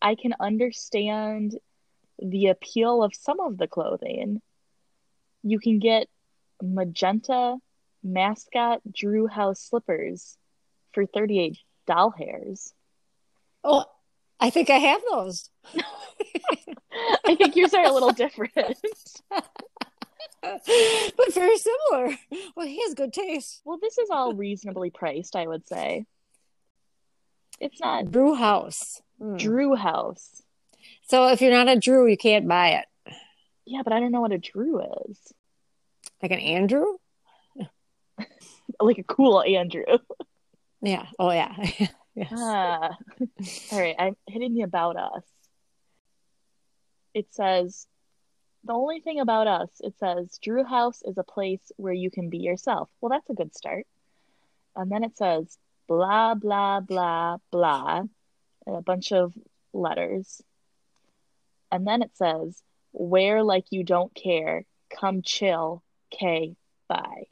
I 0.07 0.15
can 0.15 0.35
understand 0.39 1.59
the 2.21 2.47
appeal 2.47 3.03
of 3.03 3.13
some 3.13 3.41
of 3.41 3.59
the 3.59 3.67
clothing. 3.67 4.41
You 5.43 5.59
can 5.59 5.81
get 5.81 6.07
magenta 6.63 7.57
mascot 8.05 8.83
Drew 8.89 9.27
House 9.27 9.61
slippers 9.61 10.39
for 10.93 11.07
38 11.07 11.59
doll 11.89 12.13
hairs. 12.13 12.73
Oh, 13.65 13.87
I 14.39 14.51
think 14.51 14.71
I 14.71 14.79
have 14.79 15.03
those. 15.11 15.51
I 17.25 17.35
think 17.35 17.57
yours 17.57 17.75
are 17.75 17.87
a 17.87 17.93
little 17.93 18.13
different. 18.13 18.55
but 20.41 21.35
very 21.35 21.59
similar. 21.59 22.17
Well, 22.55 22.67
he 22.69 22.81
has 22.83 22.95
good 22.95 23.13
taste. 23.13 23.61
Well, 23.65 23.79
this 23.83 23.99
is 23.99 24.11
all 24.11 24.35
reasonably 24.35 24.91
priced, 24.91 25.35
I 25.35 25.49
would 25.49 25.67
say. 25.67 26.07
It's 27.61 27.81
not 27.81 28.11
Drew 28.11 28.35
House. 28.35 29.01
Hmm. 29.19 29.37
Drew 29.37 29.75
House. 29.75 30.43
So 31.09 31.29
if 31.29 31.41
you're 31.41 31.53
not 31.53 31.69
a 31.69 31.79
Drew, 31.79 32.07
you 32.07 32.17
can't 32.17 32.49
buy 32.49 32.71
it. 32.71 33.15
Yeah, 33.65 33.83
but 33.83 33.93
I 33.93 34.01
don't 34.01 34.13
know 34.13 34.21
what 34.21 34.33
a 34.33 34.39
Drew 34.39 34.81
is. 35.09 35.19
Like 36.23 36.33
an 36.33 36.41
Andrew? 36.41 36.85
Like 38.81 38.99
a 38.99 39.05
cool 39.05 39.43
Andrew. 39.43 39.85
Yeah. 40.83 41.07
Oh, 41.19 41.31
yeah. 41.31 41.55
yes. 42.15 42.33
Ah. 42.37 42.97
All 43.73 43.81
right, 43.81 43.95
I'm 43.99 44.17
hitting 44.29 44.55
the 44.55 44.63
about 44.63 44.97
us. 44.97 45.23
It 47.15 47.33
says 47.33 47.87
the 48.65 48.75
only 48.75 49.01
thing 49.01 49.21
about 49.21 49.47
us, 49.47 49.71
it 49.81 49.95
says 49.99 50.39
Drew 50.43 50.65
House 50.65 51.01
is 51.05 51.17
a 51.17 51.23
place 51.23 51.73
where 51.77 51.93
you 51.93 52.11
can 52.11 52.29
be 52.29 52.39
yourself. 52.39 52.89
Well, 53.01 53.11
that's 53.11 53.31
a 53.31 53.35
good 53.35 53.55
start. 53.55 53.87
And 54.75 54.91
then 54.91 55.05
it 55.05 55.17
says 55.17 55.57
blah 55.89 56.35
blah 56.35 56.81
blah 56.81 57.39
blah 57.51 58.05
and 58.67 58.77
a 58.77 58.83
bunch 58.83 59.13
of 59.13 59.33
letters. 59.73 60.43
And 61.71 61.87
then 61.87 62.03
it 62.03 62.11
says 62.15 62.63
wear 62.93 63.43
like 63.43 63.67
you 63.71 63.85
don't 63.85 64.15
care. 64.15 64.65
Come 64.91 65.23
chill. 65.23 65.83
K 66.11 66.57
bye. 66.89 67.25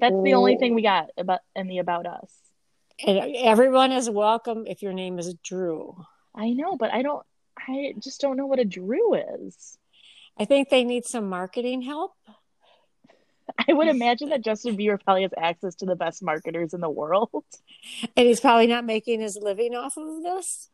That's 0.00 0.22
the 0.22 0.34
only 0.34 0.56
thing 0.56 0.74
we 0.74 0.82
got 0.82 1.10
about 1.16 1.40
in 1.56 1.66
the 1.66 1.78
about 1.78 2.06
us. 2.06 2.32
And 3.06 3.34
everyone 3.36 3.92
is 3.92 4.10
welcome 4.10 4.64
if 4.66 4.82
your 4.82 4.92
name 4.92 5.18
is 5.18 5.34
Drew. 5.42 6.04
I 6.34 6.50
know, 6.50 6.76
but 6.76 6.92
I 6.92 7.02
don't. 7.02 7.24
I 7.58 7.94
just 7.98 8.20
don't 8.20 8.36
know 8.36 8.46
what 8.46 8.58
a 8.58 8.64
Drew 8.64 9.14
is. 9.14 9.78
I 10.38 10.44
think 10.44 10.68
they 10.68 10.84
need 10.84 11.04
some 11.06 11.28
marketing 11.28 11.82
help. 11.82 12.12
I 13.68 13.72
would 13.72 13.88
imagine 13.88 14.30
that 14.30 14.42
Justin 14.44 14.76
Bieber 14.76 15.02
probably 15.02 15.22
has 15.22 15.32
access 15.36 15.74
to 15.76 15.86
the 15.86 15.96
best 15.96 16.22
marketers 16.22 16.74
in 16.74 16.80
the 16.80 16.90
world. 16.90 17.30
And 18.16 18.26
he's 18.26 18.40
probably 18.40 18.66
not 18.66 18.84
making 18.84 19.20
his 19.20 19.36
living 19.40 19.74
off 19.74 19.96
of 19.96 20.22
this. 20.22 20.68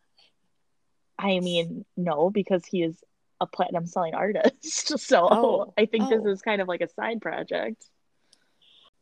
I 1.19 1.41
mean, 1.41 1.85
no, 1.97 2.31
because 2.31 2.65
he 2.67 2.83
is 2.83 2.97
a 3.41 3.47
platinum 3.47 3.87
selling 3.87 4.15
artist. 4.15 4.99
So 4.99 5.29
Oh, 5.31 5.75
I 5.79 5.87
think 5.87 6.09
this 6.09 6.23
oh. 6.25 6.31
is 6.31 6.43
kind 6.43 6.61
of 6.61 6.69
like 6.69 6.81
a 6.81 6.89
side 6.89 7.21
project. 7.21 7.85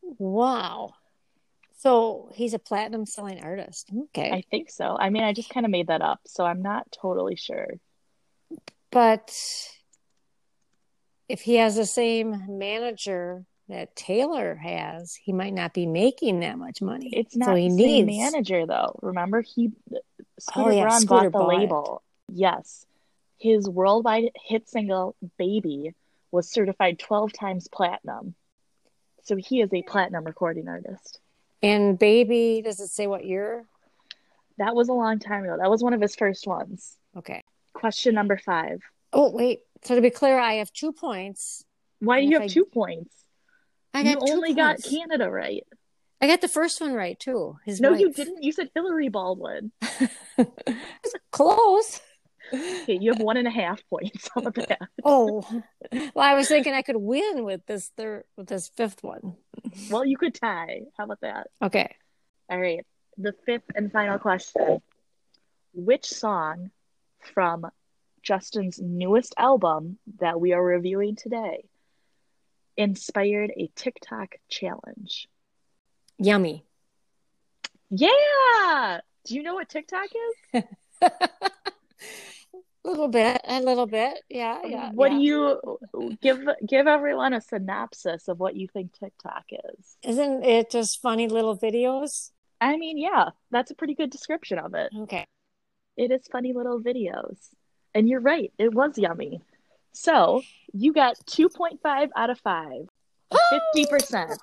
Wow. 0.01 0.93
So 1.79 2.29
he's 2.33 2.53
a 2.53 2.59
platinum 2.59 3.05
selling 3.05 3.43
artist. 3.43 3.89
Okay. 4.05 4.31
I 4.31 4.43
think 4.49 4.69
so. 4.69 4.95
I 4.99 5.09
mean, 5.09 5.23
I 5.23 5.33
just 5.33 5.49
kind 5.49 5.65
of 5.65 5.71
made 5.71 5.87
that 5.87 6.01
up, 6.01 6.21
so 6.25 6.45
I'm 6.45 6.61
not 6.61 6.91
totally 6.91 7.35
sure. 7.35 7.67
But 8.91 9.35
if 11.27 11.41
he 11.41 11.55
has 11.55 11.75
the 11.75 11.85
same 11.85 12.45
manager 12.47 13.45
that 13.67 13.95
Taylor 13.95 14.55
has, 14.55 15.15
he 15.15 15.33
might 15.33 15.53
not 15.53 15.73
be 15.73 15.85
making 15.87 16.41
that 16.41 16.57
much 16.57 16.81
money. 16.81 17.09
It's 17.13 17.35
not 17.35 17.47
so 17.47 17.55
he 17.55 17.69
the 17.69 17.75
needs 17.75 18.07
manager 18.07 18.65
though. 18.65 18.99
Remember, 19.01 19.41
he 19.41 19.71
Scooter 20.39 20.69
Oh, 20.69 20.73
yeah, 20.73 20.83
Braun 20.83 21.01
Scooter 21.01 21.29
bought 21.29 21.39
the 21.39 21.45
bought 21.45 21.53
it. 21.53 21.57
label. 21.59 22.03
Yes, 22.31 22.85
his 23.37 23.67
worldwide 23.69 24.31
hit 24.45 24.69
single 24.69 25.15
"Baby" 25.37 25.93
was 26.31 26.49
certified 26.49 26.99
12 26.99 27.33
times 27.33 27.67
platinum. 27.67 28.35
So 29.23 29.35
he 29.35 29.61
is 29.61 29.73
a 29.73 29.81
platinum 29.81 30.25
recording 30.25 30.67
artist. 30.67 31.19
And 31.63 31.97
baby, 31.97 32.61
does 32.63 32.79
it 32.79 32.89
say 32.89 33.07
what 33.07 33.25
year? 33.25 33.65
That 34.57 34.75
was 34.75 34.89
a 34.89 34.93
long 34.93 35.19
time 35.19 35.43
ago. 35.43 35.57
That 35.57 35.69
was 35.69 35.81
one 35.81 35.93
of 35.93 36.01
his 36.01 36.15
first 36.15 36.45
ones. 36.45 36.95
Okay. 37.17 37.43
Question 37.73 38.13
number 38.15 38.37
five. 38.37 38.81
Oh 39.13 39.29
wait. 39.31 39.61
So 39.83 39.95
to 39.95 40.01
be 40.01 40.09
clear, 40.11 40.37
I 40.37 40.55
have 40.55 40.71
two 40.73 40.91
points. 40.91 41.63
Why 41.99 42.21
do 42.21 42.27
you 42.27 42.33
have 42.33 42.43
I- 42.43 42.47
two 42.47 42.65
points? 42.65 43.13
I 43.95 44.03
got 44.03 44.25
two 44.25 44.33
only 44.33 44.53
got. 44.53 44.83
Canada 44.83 45.29
right. 45.29 45.65
I 46.21 46.27
got 46.27 46.41
the 46.41 46.47
first 46.47 46.81
one 46.81 46.93
right 46.93 47.19
too. 47.19 47.57
His 47.65 47.79
No, 47.79 47.93
you 47.93 48.11
didn't. 48.11 48.43
You 48.43 48.51
said 48.51 48.69
Hillary 48.73 49.09
Baldwin. 49.09 49.71
Close. 51.31 52.01
Okay, 52.53 52.97
you 52.99 53.11
have 53.11 53.21
one 53.21 53.37
and 53.37 53.47
a 53.47 53.51
half 53.51 53.81
points. 53.89 54.29
About 54.35 54.55
that? 54.55 54.81
Oh, 55.03 55.43
well, 55.91 56.11
I 56.17 56.35
was 56.35 56.47
thinking 56.47 56.73
I 56.73 56.83
could 56.83 56.95
win 56.97 57.43
with 57.43 57.65
this 57.65 57.91
third, 57.97 58.23
with 58.37 58.47
this 58.47 58.69
fifth 58.75 59.03
one. 59.03 59.35
Well, 59.89 60.05
you 60.05 60.17
could 60.17 60.35
tie. 60.35 60.81
How 60.97 61.05
about 61.05 61.21
that? 61.21 61.47
Okay. 61.61 61.95
All 62.49 62.59
right. 62.59 62.85
The 63.17 63.33
fifth 63.45 63.71
and 63.73 63.91
final 63.91 64.19
question. 64.19 64.79
Which 65.73 66.05
song 66.05 66.69
from 67.33 67.65
Justin's 68.21 68.79
newest 68.79 69.33
album 69.37 69.97
that 70.19 70.39
we 70.39 70.53
are 70.53 70.63
reviewing 70.63 71.15
today 71.15 71.65
inspired 72.77 73.51
a 73.57 73.69
TikTok 73.75 74.35
challenge? 74.49 75.27
Yummy. 76.17 76.63
Yeah! 77.89 79.01
Do 79.25 79.35
you 79.35 79.43
know 79.43 79.55
what 79.55 79.69
TikTok 79.69 80.07
is? 80.53 80.63
A 81.01 81.11
little 82.83 83.07
bit, 83.07 83.41
a 83.43 83.61
little 83.61 83.87
bit. 83.87 84.19
Yeah, 84.29 84.59
yeah. 84.65 84.91
what 84.91 85.11
yeah. 85.11 85.17
do 85.17 85.23
you 85.23 86.17
give 86.21 86.47
give 86.65 86.87
everyone 86.87 87.33
a 87.33 87.41
synopsis 87.41 88.27
of 88.27 88.39
what 88.39 88.55
you 88.55 88.67
think 88.67 88.93
TikTok 88.93 89.45
is? 89.51 89.97
Isn't 90.03 90.43
it 90.43 90.69
just 90.69 91.01
funny 91.01 91.27
little 91.27 91.57
videos? 91.57 92.31
I 92.61 92.77
mean, 92.77 92.97
yeah, 92.97 93.29
that's 93.51 93.71
a 93.71 93.75
pretty 93.75 93.95
good 93.95 94.11
description 94.11 94.59
of 94.59 94.73
it. 94.75 94.91
Okay. 95.01 95.25
It 95.97 96.11
is 96.11 96.27
funny 96.31 96.53
little 96.53 96.79
videos. 96.79 97.37
And 97.93 98.09
you're 98.09 98.19
right, 98.19 98.51
it 98.57 98.73
was 98.73 98.97
yummy. 98.97 99.41
So 99.95 100.41
you 100.73 100.93
got 100.93 101.17
2.5 101.25 102.09
out 102.15 102.29
of 102.29 102.39
5. 102.39 102.71
50%. 103.77 104.37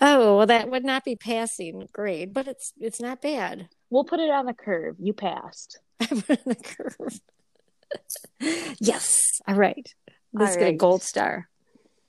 Oh, 0.00 0.36
well, 0.38 0.46
that 0.46 0.70
would 0.70 0.84
not 0.84 1.04
be 1.04 1.16
passing 1.16 1.88
grade, 1.92 2.32
but 2.32 2.48
it's 2.48 2.72
it's 2.80 3.00
not 3.00 3.20
bad. 3.20 3.68
We'll 3.90 4.04
put 4.04 4.20
it 4.20 4.30
on 4.30 4.46
the 4.46 4.54
curve. 4.54 4.96
You 4.98 5.12
passed. 5.12 5.78
I 6.00 6.06
put 6.06 6.30
it 6.30 6.40
in 6.46 6.48
the 6.48 6.54
curve. 6.54 7.20
yes. 8.80 9.40
All 9.46 9.56
right. 9.56 9.86
Let's 10.32 10.56
get 10.56 10.68
a 10.68 10.76
gold 10.76 11.02
star. 11.02 11.48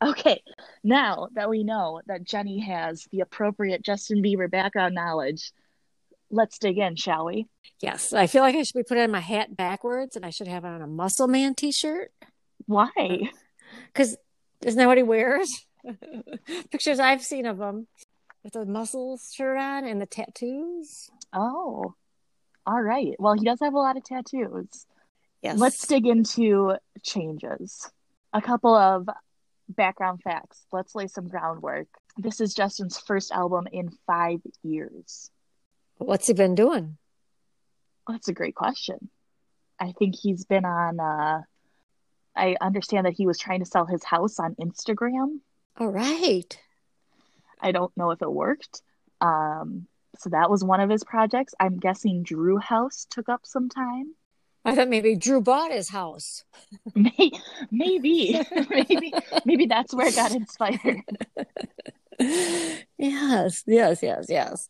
Okay, 0.04 0.42
now 0.84 1.28
that 1.34 1.50
we 1.50 1.64
know 1.64 2.02
that 2.08 2.24
Jenny 2.24 2.60
has 2.60 3.08
the 3.12 3.20
appropriate 3.20 3.84
Justin 3.84 4.24
Bieber 4.24 4.50
background 4.50 4.96
knowledge, 4.96 5.52
let's 6.32 6.58
dig 6.58 6.78
in, 6.78 6.96
shall 6.96 7.26
we? 7.26 7.48
Yes. 7.82 8.14
I 8.14 8.28
feel 8.28 8.42
like 8.42 8.56
I 8.56 8.64
should 8.64 8.76
be 8.78 8.84
putting 8.84 9.12
my 9.12 9.20
hat 9.20 9.56
backwards 9.56 10.16
and 10.16 10.26
I 10.26 10.30
should 10.30 10.48
have 10.48 10.66
on 10.66 10.82
a 10.82 10.88
muscle 10.88 11.28
man 11.28 11.56
t-shirt. 11.56 12.12
Why? 12.66 12.90
Because 13.88 14.18
isn't 14.66 14.78
that 14.78 14.88
what 14.88 14.98
he 14.98 15.04
wears? 15.04 15.66
Pictures 16.72 17.00
I've 17.00 17.24
seen 17.24 17.46
of 17.46 17.58
him. 17.60 17.88
with 18.44 18.52
the 18.52 18.66
muscle 18.66 19.18
shirt 19.34 19.58
on 19.58 19.86
and 19.86 20.02
the 20.02 20.06
tattoos. 20.06 21.10
Oh, 21.32 21.94
all 22.66 22.82
right. 22.82 23.16
Well, 23.18 23.34
he 23.34 23.46
does 23.46 23.60
have 23.62 23.74
a 23.74 23.80
lot 23.80 23.96
of 23.96 24.04
tattoos. 24.04 24.86
Yes. 25.42 25.58
Let's 25.58 25.88
dig 25.88 26.06
into 26.06 26.76
changes. 27.02 27.90
A 28.34 28.42
couple 28.42 28.76
of 28.76 29.08
background 29.70 30.22
facts. 30.22 30.66
Let's 30.72 30.94
lay 30.94 31.08
some 31.08 31.30
groundwork. 31.30 31.88
This 32.18 32.42
is 32.42 32.54
Justin's 32.54 33.00
first 33.00 33.32
album 33.32 33.68
in 33.72 33.90
five 34.06 34.40
years. 34.64 35.32
What's 36.02 36.28
he 36.28 36.34
been 36.34 36.56
doing? 36.56 36.98
that's 38.08 38.28
a 38.28 38.34
great 38.34 38.56
question. 38.56 39.10
I 39.80 39.94
think 39.94 40.16
he's 40.16 40.44
been 40.44 40.66
on, 40.66 41.00
uh, 41.00 41.44
I 42.36 42.58
understand 42.60 43.06
that 43.06 43.14
he 43.14 43.26
was 43.26 43.38
trying 43.38 43.60
to 43.60 43.66
sell 43.66 43.86
his 43.86 44.04
house 44.04 44.38
on 44.38 44.56
Instagram. 44.56 45.40
All 45.78 45.88
right. 45.88 46.60
I 47.62 47.72
don't 47.72 47.96
know 47.96 48.12
if 48.12 48.22
it 48.22 48.32
worked. 48.32 48.82
Um, 49.22 49.88
so 50.18 50.32
that 50.32 50.50
was 50.50 50.64
one 50.64 50.82
of 50.82 50.90
his 50.90 51.04
projects. 51.04 51.54
I'm 51.60 51.78
guessing 51.80 52.24
Drew 52.24 52.58
House 52.58 53.08
took 53.10 53.30
up 53.30 53.42
some 53.46 53.70
time. 53.70 54.14
I 54.66 54.76
thought 54.76 54.90
maybe 54.90 55.16
Drew 55.16 55.40
bought 55.40 55.72
his 55.72 55.90
house. 55.90 56.44
maybe, 56.96 57.40
maybe, 57.72 58.40
maybe, 58.70 59.14
maybe 59.46 59.66
that's 59.68 59.94
where 59.94 60.08
it 60.08 60.16
got 60.16 60.34
inspired. 60.34 61.02
yes, 62.98 63.64
yes, 63.66 64.04
yes, 64.04 64.26
yes. 64.28 64.70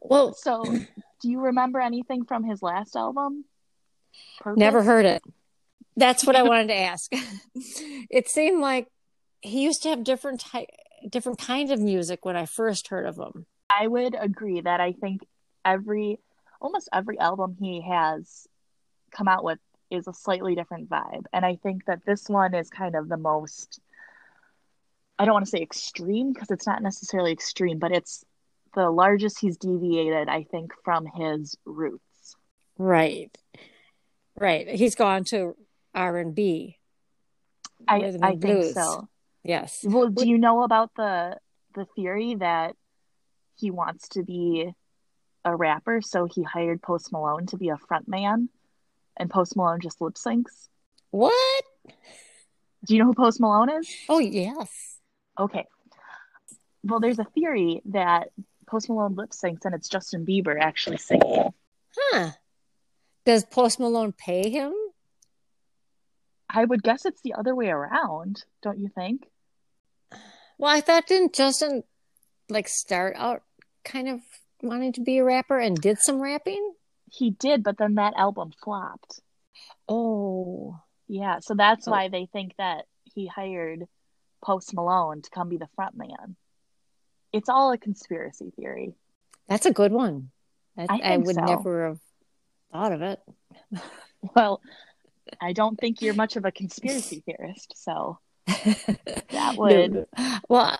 Well, 0.00 0.34
so 0.34 0.64
do 0.64 1.30
you 1.30 1.40
remember 1.40 1.80
anything 1.80 2.24
from 2.24 2.44
his 2.44 2.62
last 2.62 2.96
album? 2.96 3.44
Purpose? 4.40 4.58
Never 4.58 4.82
heard 4.82 5.04
it. 5.04 5.22
That's 5.96 6.24
what 6.24 6.36
I 6.36 6.42
wanted 6.48 6.68
to 6.68 6.76
ask. 6.76 7.12
it 7.54 8.28
seemed 8.28 8.60
like 8.60 8.88
he 9.40 9.62
used 9.62 9.82
to 9.82 9.90
have 9.90 10.04
different 10.04 10.40
type, 10.40 10.68
different 11.08 11.38
kind 11.38 11.70
of 11.70 11.80
music 11.80 12.24
when 12.24 12.36
I 12.36 12.46
first 12.46 12.88
heard 12.88 13.06
of 13.06 13.18
him. 13.18 13.46
I 13.70 13.86
would 13.86 14.16
agree 14.18 14.60
that 14.60 14.80
I 14.80 14.92
think 14.92 15.26
every 15.64 16.18
almost 16.60 16.88
every 16.92 17.18
album 17.18 17.56
he 17.60 17.82
has 17.82 18.46
come 19.12 19.28
out 19.28 19.44
with 19.44 19.58
is 19.90 20.08
a 20.08 20.12
slightly 20.12 20.54
different 20.54 20.88
vibe. 20.88 21.24
And 21.32 21.44
I 21.44 21.56
think 21.56 21.84
that 21.86 22.04
this 22.04 22.28
one 22.28 22.54
is 22.54 22.68
kind 22.70 22.94
of 22.94 23.08
the 23.08 23.16
most 23.16 23.80
I 25.18 25.24
don't 25.24 25.34
want 25.34 25.46
to 25.46 25.50
say 25.50 25.60
extreme 25.60 26.32
because 26.32 26.50
it's 26.50 26.66
not 26.66 26.80
necessarily 26.80 27.32
extreme, 27.32 27.78
but 27.78 27.90
it's 27.90 28.24
the 28.74 28.90
largest 28.90 29.40
he's 29.40 29.56
deviated, 29.56 30.28
I 30.28 30.44
think, 30.44 30.72
from 30.84 31.06
his 31.06 31.56
roots. 31.64 32.36
Right. 32.76 33.36
Right. 34.38 34.68
He's 34.68 34.94
gone 34.94 35.24
to 35.24 35.56
R 35.94 36.16
and 36.18 36.34
B. 36.34 36.76
I, 37.86 38.12
I 38.22 38.36
think 38.36 38.74
so. 38.74 39.08
Yes. 39.42 39.80
Well, 39.84 40.08
do 40.08 40.28
you 40.28 40.38
know 40.38 40.62
about 40.62 40.90
the 40.96 41.38
the 41.74 41.86
theory 41.96 42.34
that 42.36 42.74
he 43.56 43.70
wants 43.70 44.08
to 44.10 44.22
be 44.22 44.70
a 45.44 45.56
rapper, 45.56 46.00
so 46.02 46.26
he 46.26 46.42
hired 46.42 46.82
Post 46.82 47.12
Malone 47.12 47.46
to 47.46 47.56
be 47.56 47.68
a 47.68 47.76
front 47.76 48.08
man, 48.08 48.48
and 49.16 49.30
Post 49.30 49.56
Malone 49.56 49.80
just 49.80 50.00
lip 50.00 50.14
syncs? 50.14 50.68
What? 51.10 51.64
Do 52.84 52.94
you 52.94 53.00
know 53.00 53.06
who 53.06 53.14
Post 53.14 53.40
Malone 53.40 53.70
is? 53.70 53.88
Oh 54.08 54.18
yes. 54.18 54.98
Okay. 55.38 55.64
Well, 56.84 57.00
there's 57.00 57.18
a 57.18 57.24
theory 57.24 57.82
that 57.86 58.28
Post 58.68 58.88
Malone 58.88 59.14
lip 59.14 59.30
syncs 59.30 59.64
and 59.64 59.74
it's 59.74 59.88
Justin 59.88 60.26
Bieber 60.26 60.56
actually 60.60 60.98
singing. 60.98 61.52
Huh. 61.96 62.30
Does 63.24 63.44
Post 63.44 63.80
Malone 63.80 64.12
pay 64.12 64.50
him? 64.50 64.72
I 66.48 66.64
would 66.64 66.82
guess 66.82 67.04
it's 67.04 67.20
the 67.22 67.34
other 67.34 67.54
way 67.54 67.68
around, 67.68 68.44
don't 68.62 68.78
you 68.78 68.88
think? 68.88 69.26
Well, 70.58 70.74
I 70.74 70.80
thought 70.80 71.06
didn't 71.06 71.34
Justin 71.34 71.82
like 72.48 72.68
start 72.68 73.14
out 73.16 73.42
kind 73.84 74.08
of 74.08 74.20
wanting 74.62 74.92
to 74.94 75.02
be 75.02 75.18
a 75.18 75.24
rapper 75.24 75.58
and 75.58 75.76
did 75.76 75.98
some 75.98 76.20
rapping? 76.20 76.72
He 77.10 77.30
did, 77.30 77.62
but 77.62 77.78
then 77.78 77.94
that 77.94 78.14
album 78.16 78.52
flopped. 78.62 79.20
Oh. 79.88 80.78
Yeah, 81.06 81.38
so 81.40 81.54
that's 81.54 81.88
oh. 81.88 81.90
why 81.90 82.08
they 82.08 82.26
think 82.26 82.54
that 82.58 82.84
he 83.04 83.26
hired 83.26 83.86
Post 84.42 84.74
Malone 84.74 85.22
to 85.22 85.30
come 85.30 85.48
be 85.48 85.56
the 85.56 85.68
front 85.74 85.96
man 85.96 86.36
it's 87.32 87.48
all 87.48 87.72
a 87.72 87.78
conspiracy 87.78 88.52
theory. 88.56 88.94
That's 89.48 89.66
a 89.66 89.72
good 89.72 89.92
one. 89.92 90.30
I, 90.76 90.86
I, 90.88 91.00
I 91.14 91.16
would 91.16 91.34
so. 91.34 91.44
never 91.44 91.88
have 91.88 91.98
thought 92.72 92.92
of 92.92 93.02
it. 93.02 93.20
well, 94.36 94.60
I 95.40 95.52
don't 95.52 95.78
think 95.78 96.00
you're 96.00 96.14
much 96.14 96.36
of 96.36 96.44
a 96.44 96.52
conspiracy 96.52 97.22
theorist, 97.26 97.74
so 97.76 98.18
that 98.46 99.54
would. 99.56 100.06
Well, 100.48 100.78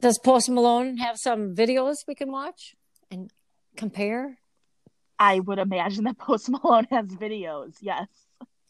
does 0.00 0.18
Post 0.18 0.50
Malone 0.50 0.98
have 0.98 1.18
some 1.18 1.54
videos 1.54 2.06
we 2.06 2.14
can 2.14 2.30
watch 2.30 2.74
and 3.10 3.30
compare? 3.76 4.38
I 5.18 5.40
would 5.40 5.58
imagine 5.58 6.04
that 6.04 6.18
Post 6.18 6.50
Malone 6.50 6.86
has 6.90 7.06
videos. 7.06 7.76
Yes. 7.80 8.08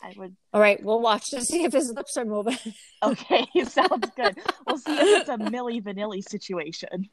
I 0.02 0.12
would. 0.16 0.36
All 0.52 0.60
right, 0.60 0.82
we'll 0.82 1.00
watch 1.00 1.30
to 1.30 1.40
see 1.40 1.64
if 1.64 1.72
his 1.72 1.92
lips 1.92 2.16
are 2.16 2.24
moving. 2.24 2.58
okay, 3.02 3.46
sounds 3.64 4.10
good. 4.16 4.38
We'll 4.66 4.78
see 4.78 4.92
if 4.92 5.20
it's 5.20 5.28
a 5.28 5.38
Milli 5.38 5.82
Vanilli 5.82 6.22
situation. 6.22 7.08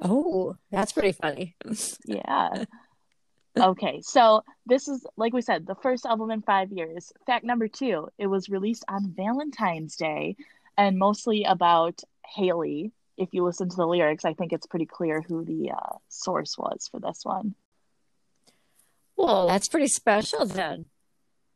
Oh, 0.00 0.56
that's 0.70 0.92
pretty 0.92 1.12
funny. 1.12 1.56
yeah. 2.04 2.64
Okay, 3.56 4.00
so 4.02 4.42
this 4.66 4.88
is 4.88 5.06
like 5.16 5.32
we 5.32 5.42
said, 5.42 5.66
the 5.66 5.76
first 5.76 6.06
album 6.06 6.30
in 6.30 6.42
five 6.42 6.72
years. 6.72 7.12
Fact 7.26 7.44
number 7.44 7.68
two: 7.68 8.08
it 8.18 8.26
was 8.26 8.48
released 8.48 8.84
on 8.88 9.12
Valentine's 9.16 9.96
Day, 9.96 10.36
and 10.76 10.98
mostly 10.98 11.44
about 11.44 12.00
Hailey. 12.24 12.92
If 13.16 13.28
you 13.32 13.44
listen 13.44 13.68
to 13.68 13.76
the 13.76 13.86
lyrics, 13.86 14.24
I 14.24 14.34
think 14.34 14.52
it's 14.52 14.66
pretty 14.66 14.86
clear 14.86 15.20
who 15.20 15.44
the 15.44 15.70
uh, 15.70 15.98
source 16.08 16.58
was 16.58 16.88
for 16.90 16.98
this 16.98 17.20
one. 17.22 17.54
Well, 19.16 19.46
that's 19.46 19.68
pretty 19.68 19.86
special 19.86 20.44
then 20.46 20.86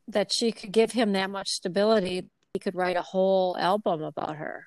that 0.09 0.33
she 0.33 0.51
could 0.51 0.73
give 0.73 0.93
him 0.93 1.13
that 1.13 1.31
much 1.31 1.49
stability. 1.49 2.29
He 2.55 2.59
could 2.59 2.75
write 2.75 2.97
a 2.97 3.03
whole 3.03 3.57
album 3.59 4.03
about 4.03 4.37
her. 4.37 4.67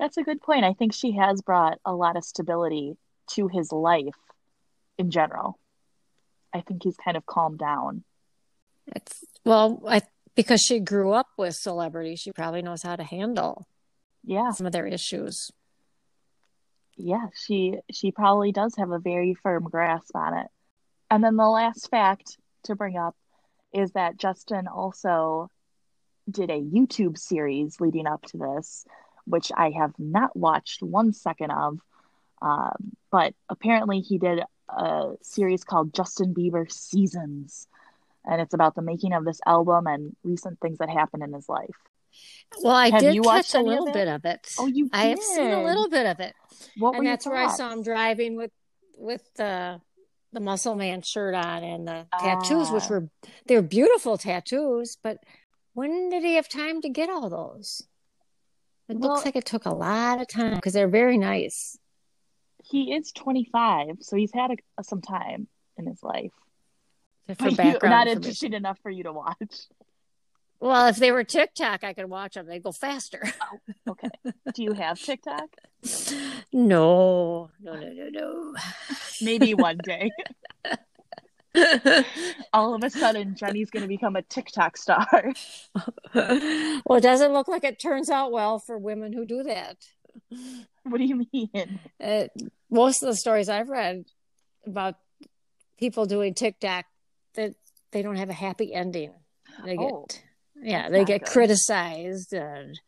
That's 0.00 0.16
a 0.16 0.22
good 0.22 0.40
point. 0.40 0.64
I 0.64 0.72
think 0.72 0.94
she 0.94 1.12
has 1.12 1.42
brought 1.42 1.78
a 1.84 1.94
lot 1.94 2.16
of 2.16 2.24
stability 2.24 2.96
to 3.32 3.48
his 3.48 3.70
life 3.72 4.14
in 4.96 5.10
general. 5.10 5.58
I 6.52 6.62
think 6.62 6.82
he's 6.82 6.96
kind 6.96 7.16
of 7.16 7.26
calmed 7.26 7.58
down. 7.58 8.04
It's 8.86 9.24
well, 9.44 9.82
I 9.86 10.02
because 10.34 10.62
she 10.62 10.80
grew 10.80 11.12
up 11.12 11.26
with 11.36 11.54
celebrities, 11.54 12.20
she 12.20 12.32
probably 12.32 12.62
knows 12.62 12.82
how 12.82 12.96
to 12.96 13.04
handle 13.04 13.66
yeah 14.24 14.50
some 14.50 14.66
of 14.66 14.72
their 14.72 14.86
issues. 14.86 15.50
Yeah, 16.96 17.26
she 17.34 17.78
she 17.92 18.12
probably 18.12 18.52
does 18.52 18.74
have 18.76 18.90
a 18.90 18.98
very 18.98 19.34
firm 19.34 19.64
grasp 19.64 20.14
on 20.14 20.38
it. 20.38 20.46
And 21.10 21.22
then 21.22 21.36
the 21.36 21.48
last 21.48 21.90
fact 21.90 22.38
to 22.64 22.74
bring 22.74 22.96
up 22.96 23.14
is 23.72 23.92
that 23.92 24.16
Justin 24.16 24.66
also 24.66 25.50
did 26.30 26.50
a 26.50 26.60
YouTube 26.60 27.18
series 27.18 27.80
leading 27.80 28.06
up 28.06 28.22
to 28.26 28.36
this, 28.38 28.84
which 29.24 29.50
I 29.56 29.70
have 29.70 29.92
not 29.98 30.36
watched 30.36 30.82
one 30.82 31.12
second 31.12 31.50
of. 31.50 31.78
Um, 32.40 32.92
but 33.10 33.34
apparently, 33.48 34.00
he 34.00 34.18
did 34.18 34.42
a 34.68 35.14
series 35.22 35.64
called 35.64 35.94
Justin 35.94 36.34
Bieber 36.34 36.70
Seasons, 36.70 37.66
and 38.24 38.40
it's 38.40 38.54
about 38.54 38.74
the 38.74 38.82
making 38.82 39.12
of 39.12 39.24
this 39.24 39.40
album 39.46 39.86
and 39.86 40.14
recent 40.22 40.60
things 40.60 40.78
that 40.78 40.88
happened 40.88 41.22
in 41.22 41.32
his 41.32 41.48
life. 41.48 41.74
Well, 42.62 42.74
I 42.74 42.90
have 42.90 43.00
did 43.00 43.22
catch 43.22 43.54
a 43.54 43.60
little 43.60 43.88
of 43.88 43.94
bit 43.94 44.08
of 44.08 44.24
it. 44.24 44.54
Oh, 44.58 44.66
you! 44.66 44.88
I 44.92 45.06
have 45.06 45.22
seen 45.22 45.50
a 45.50 45.64
little 45.64 45.88
bit 45.88 46.06
of 46.06 46.20
it. 46.20 46.34
What 46.76 46.96
and 46.96 47.06
that's 47.06 47.26
where 47.26 47.36
I 47.36 47.48
saw 47.48 47.72
him 47.72 47.82
driving 47.82 48.36
with 48.36 48.50
with 48.96 49.22
the 49.34 49.80
the 50.32 50.40
muscle 50.40 50.74
man 50.74 51.02
shirt 51.02 51.34
on 51.34 51.64
and 51.64 51.88
the 51.88 52.06
tattoos, 52.18 52.70
which 52.70 52.84
ah. 52.84 52.88
were 52.88 53.08
they're 53.46 53.62
beautiful 53.62 54.18
tattoos, 54.18 54.96
but 55.02 55.18
when 55.74 56.10
did 56.10 56.24
he 56.24 56.34
have 56.34 56.48
time 56.48 56.82
to 56.82 56.88
get 56.88 57.08
all 57.08 57.28
those? 57.30 57.82
It 58.88 58.98
well, 58.98 59.10
looks 59.10 59.24
like 59.24 59.36
it 59.36 59.44
took 59.44 59.66
a 59.66 59.74
lot 59.74 60.20
of 60.20 60.28
time 60.28 60.56
because 60.56 60.72
they're 60.72 60.88
very 60.88 61.18
nice. 61.18 61.78
He 62.64 62.94
is 62.94 63.12
25, 63.12 63.98
so 64.00 64.16
he's 64.16 64.32
had 64.32 64.50
a, 64.78 64.84
some 64.84 65.02
time 65.02 65.46
in 65.76 65.86
his 65.86 66.02
life. 66.02 66.32
For 67.38 67.50
but 67.50 67.82
not 67.82 68.08
interesting 68.08 68.54
enough 68.54 68.78
for 68.82 68.90
you 68.90 69.04
to 69.04 69.12
watch. 69.12 69.36
Well, 70.60 70.88
if 70.88 70.96
they 70.96 71.12
were 71.12 71.24
TikTok, 71.24 71.84
I 71.84 71.92
could 71.92 72.10
watch 72.10 72.34
them. 72.34 72.46
They'd 72.46 72.62
go 72.62 72.72
faster. 72.72 73.22
Oh, 73.40 73.92
okay. 73.92 74.08
Do 74.54 74.62
you 74.62 74.72
have 74.72 75.00
TikTok? 75.00 75.48
No, 76.50 77.50
no, 77.60 77.74
no, 77.74 77.92
no, 77.92 78.08
no. 78.08 78.54
Maybe 79.20 79.52
one 79.52 79.78
day. 79.84 80.10
All 82.54 82.74
of 82.74 82.82
a 82.82 82.88
sudden, 82.88 83.36
Jenny's 83.36 83.70
going 83.70 83.82
to 83.82 83.88
become 83.88 84.16
a 84.16 84.22
TikTok 84.22 84.78
star. 84.78 85.34
well, 86.14 86.98
it 86.98 87.02
doesn't 87.02 87.34
look 87.34 87.48
like 87.48 87.64
it 87.64 87.78
turns 87.78 88.08
out 88.08 88.32
well 88.32 88.58
for 88.58 88.78
women 88.78 89.12
who 89.12 89.26
do 89.26 89.42
that. 89.42 89.76
What 90.84 90.98
do 90.98 91.04
you 91.04 91.26
mean? 91.32 91.80
Uh, 92.02 92.24
most 92.70 93.02
of 93.02 93.10
the 93.10 93.16
stories 93.16 93.50
I've 93.50 93.68
read 93.68 94.06
about 94.66 94.94
people 95.78 96.06
doing 96.06 96.32
TikTok 96.32 96.86
that 97.34 97.54
they 97.92 98.00
don't 98.00 98.16
have 98.16 98.30
a 98.30 98.34
happy 98.34 98.72
ending. 98.72 99.12
They 99.64 99.76
get 99.76 99.92
oh 99.92 100.06
yeah, 100.62 100.88
they 100.90 101.04
get 101.04 101.24
good. 101.24 101.30
criticized 101.30 102.32
and 102.32 102.78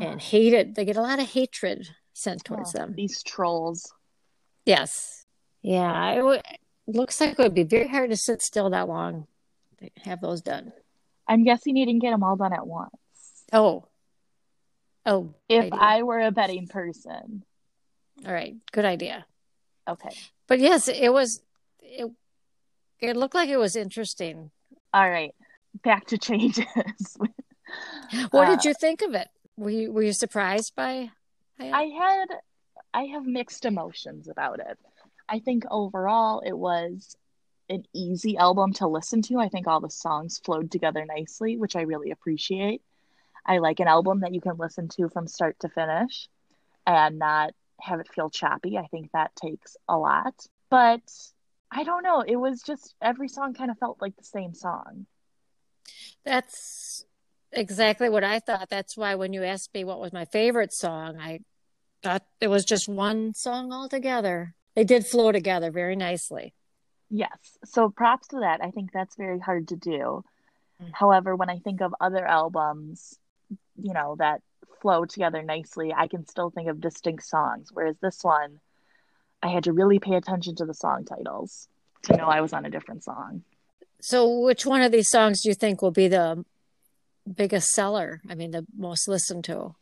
and 0.00 0.14
oh. 0.14 0.18
hated. 0.18 0.74
They 0.74 0.84
get 0.84 0.96
a 0.96 1.02
lot 1.02 1.20
of 1.20 1.28
hatred 1.28 1.88
sent 2.12 2.42
oh, 2.44 2.54
towards 2.54 2.74
Oh, 2.74 2.78
them. 2.78 2.94
These 2.96 3.22
trolls. 3.22 3.92
Yes. 4.64 5.26
Yeah. 5.62 6.12
It 6.12 6.24
would, 6.24 6.42
looks 6.86 7.20
like 7.20 7.32
it 7.32 7.38
would 7.38 7.54
be 7.54 7.64
very 7.64 7.88
hard 7.88 8.10
to 8.10 8.16
sit 8.16 8.42
still 8.42 8.70
that 8.70 8.88
long 8.88 9.26
to 9.78 9.90
have 10.02 10.20
those 10.20 10.40
done. 10.40 10.72
I'm 11.28 11.44
guessing 11.44 11.76
you 11.76 11.86
didn't 11.86 12.02
get 12.02 12.10
them 12.10 12.22
all 12.22 12.36
done 12.36 12.52
at 12.52 12.66
once. 12.66 12.90
Oh. 13.52 13.86
Oh. 15.06 15.34
If 15.48 15.64
idea. 15.66 15.78
I 15.78 16.02
were 16.02 16.20
a 16.20 16.30
betting 16.30 16.66
person. 16.66 17.44
All 18.26 18.32
right. 18.32 18.56
Good 18.72 18.84
idea. 18.84 19.26
Okay. 19.88 20.10
But 20.46 20.60
yes, 20.60 20.88
it 20.88 21.12
was. 21.12 21.42
It, 21.80 22.10
it 23.00 23.16
looked 23.16 23.34
like 23.34 23.48
it 23.48 23.56
was 23.56 23.76
interesting. 23.76 24.50
All 24.92 25.08
right. 25.08 25.34
Back 25.82 26.06
to 26.08 26.18
changes. 26.18 26.66
What 28.32 28.48
Uh, 28.48 28.56
did 28.56 28.64
you 28.64 28.74
think 28.74 29.02
of 29.02 29.14
it? 29.14 29.28
Were 29.56 29.70
you 29.70 29.92
were 29.92 30.02
you 30.02 30.12
surprised 30.12 30.74
by? 30.74 31.10
by 31.58 31.70
I 31.70 31.84
had 31.84 32.26
I 32.92 33.02
have 33.04 33.24
mixed 33.24 33.64
emotions 33.64 34.26
about 34.28 34.58
it. 34.58 34.76
I 35.28 35.38
think 35.38 35.64
overall 35.70 36.40
it 36.40 36.58
was 36.58 37.16
an 37.68 37.84
easy 37.94 38.36
album 38.36 38.72
to 38.74 38.88
listen 38.88 39.22
to. 39.22 39.38
I 39.38 39.48
think 39.48 39.68
all 39.68 39.78
the 39.80 39.88
songs 39.90 40.40
flowed 40.44 40.72
together 40.72 41.04
nicely, 41.06 41.56
which 41.56 41.76
I 41.76 41.82
really 41.82 42.10
appreciate. 42.10 42.82
I 43.46 43.58
like 43.58 43.78
an 43.78 43.86
album 43.86 44.20
that 44.20 44.34
you 44.34 44.40
can 44.40 44.56
listen 44.56 44.88
to 44.96 45.08
from 45.08 45.28
start 45.28 45.60
to 45.60 45.68
finish 45.68 46.28
and 46.88 47.20
not 47.20 47.54
have 47.80 48.00
it 48.00 48.08
feel 48.12 48.30
choppy. 48.30 48.76
I 48.76 48.86
think 48.88 49.12
that 49.12 49.36
takes 49.36 49.76
a 49.88 49.96
lot. 49.96 50.34
But 50.68 51.02
I 51.70 51.84
don't 51.84 52.02
know, 52.02 52.22
it 52.22 52.34
was 52.36 52.62
just 52.62 52.96
every 53.00 53.28
song 53.28 53.54
kind 53.54 53.70
of 53.70 53.78
felt 53.78 53.98
like 54.02 54.16
the 54.16 54.24
same 54.24 54.54
song. 54.54 55.06
That's 56.24 57.04
exactly 57.52 58.08
what 58.08 58.24
I 58.24 58.38
thought. 58.40 58.68
That's 58.68 58.96
why 58.96 59.14
when 59.14 59.32
you 59.32 59.44
asked 59.44 59.74
me 59.74 59.84
what 59.84 60.00
was 60.00 60.12
my 60.12 60.24
favorite 60.24 60.72
song, 60.72 61.18
I 61.18 61.40
thought 62.02 62.24
it 62.40 62.48
was 62.48 62.64
just 62.64 62.88
one 62.88 63.34
song 63.34 63.72
altogether. 63.72 64.54
They 64.74 64.84
did 64.84 65.06
flow 65.06 65.32
together 65.32 65.70
very 65.70 65.96
nicely. 65.96 66.54
Yes. 67.10 67.58
So 67.64 67.90
props 67.90 68.28
to 68.28 68.40
that. 68.40 68.62
I 68.62 68.70
think 68.70 68.92
that's 68.92 69.16
very 69.16 69.40
hard 69.40 69.68
to 69.68 69.76
do. 69.76 70.24
Mm. 70.82 70.90
However, 70.92 71.34
when 71.34 71.50
I 71.50 71.58
think 71.58 71.80
of 71.80 71.94
other 72.00 72.24
albums, 72.24 73.18
you 73.76 73.92
know, 73.92 74.16
that 74.18 74.42
flow 74.80 75.04
together 75.04 75.42
nicely, 75.42 75.92
I 75.92 76.06
can 76.06 76.26
still 76.26 76.50
think 76.50 76.68
of 76.68 76.80
distinct 76.80 77.24
songs. 77.24 77.70
Whereas 77.72 77.96
this 78.00 78.22
one, 78.22 78.60
I 79.42 79.48
had 79.48 79.64
to 79.64 79.72
really 79.72 79.98
pay 79.98 80.14
attention 80.14 80.54
to 80.56 80.64
the 80.64 80.74
song 80.74 81.04
titles 81.04 81.68
to 82.04 82.16
know 82.16 82.26
I 82.26 82.40
was 82.40 82.52
on 82.52 82.64
a 82.64 82.70
different 82.70 83.04
song. 83.04 83.42
So, 84.02 84.40
which 84.40 84.64
one 84.66 84.82
of 84.82 84.92
these 84.92 85.08
songs 85.08 85.42
do 85.42 85.48
you 85.48 85.54
think 85.54 85.82
will 85.82 85.90
be 85.90 86.08
the 86.08 86.44
biggest 87.32 87.68
seller? 87.72 88.20
I 88.28 88.34
mean, 88.34 88.50
the 88.50 88.66
most 88.76 89.08
listened 89.08 89.44
to? 89.44 89.74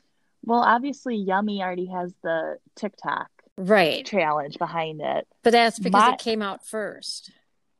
Well, 0.44 0.60
obviously, 0.60 1.16
Yummy 1.16 1.62
already 1.62 1.86
has 1.86 2.12
the 2.22 2.58
TikTok 2.76 3.28
Right. 3.56 4.06
challenge 4.06 4.58
behind 4.58 5.00
it. 5.00 5.26
But 5.42 5.50
that's 5.52 5.78
because 5.78 6.00
My- 6.02 6.12
it 6.14 6.18
came 6.20 6.42
out 6.42 6.66
first. 6.66 7.30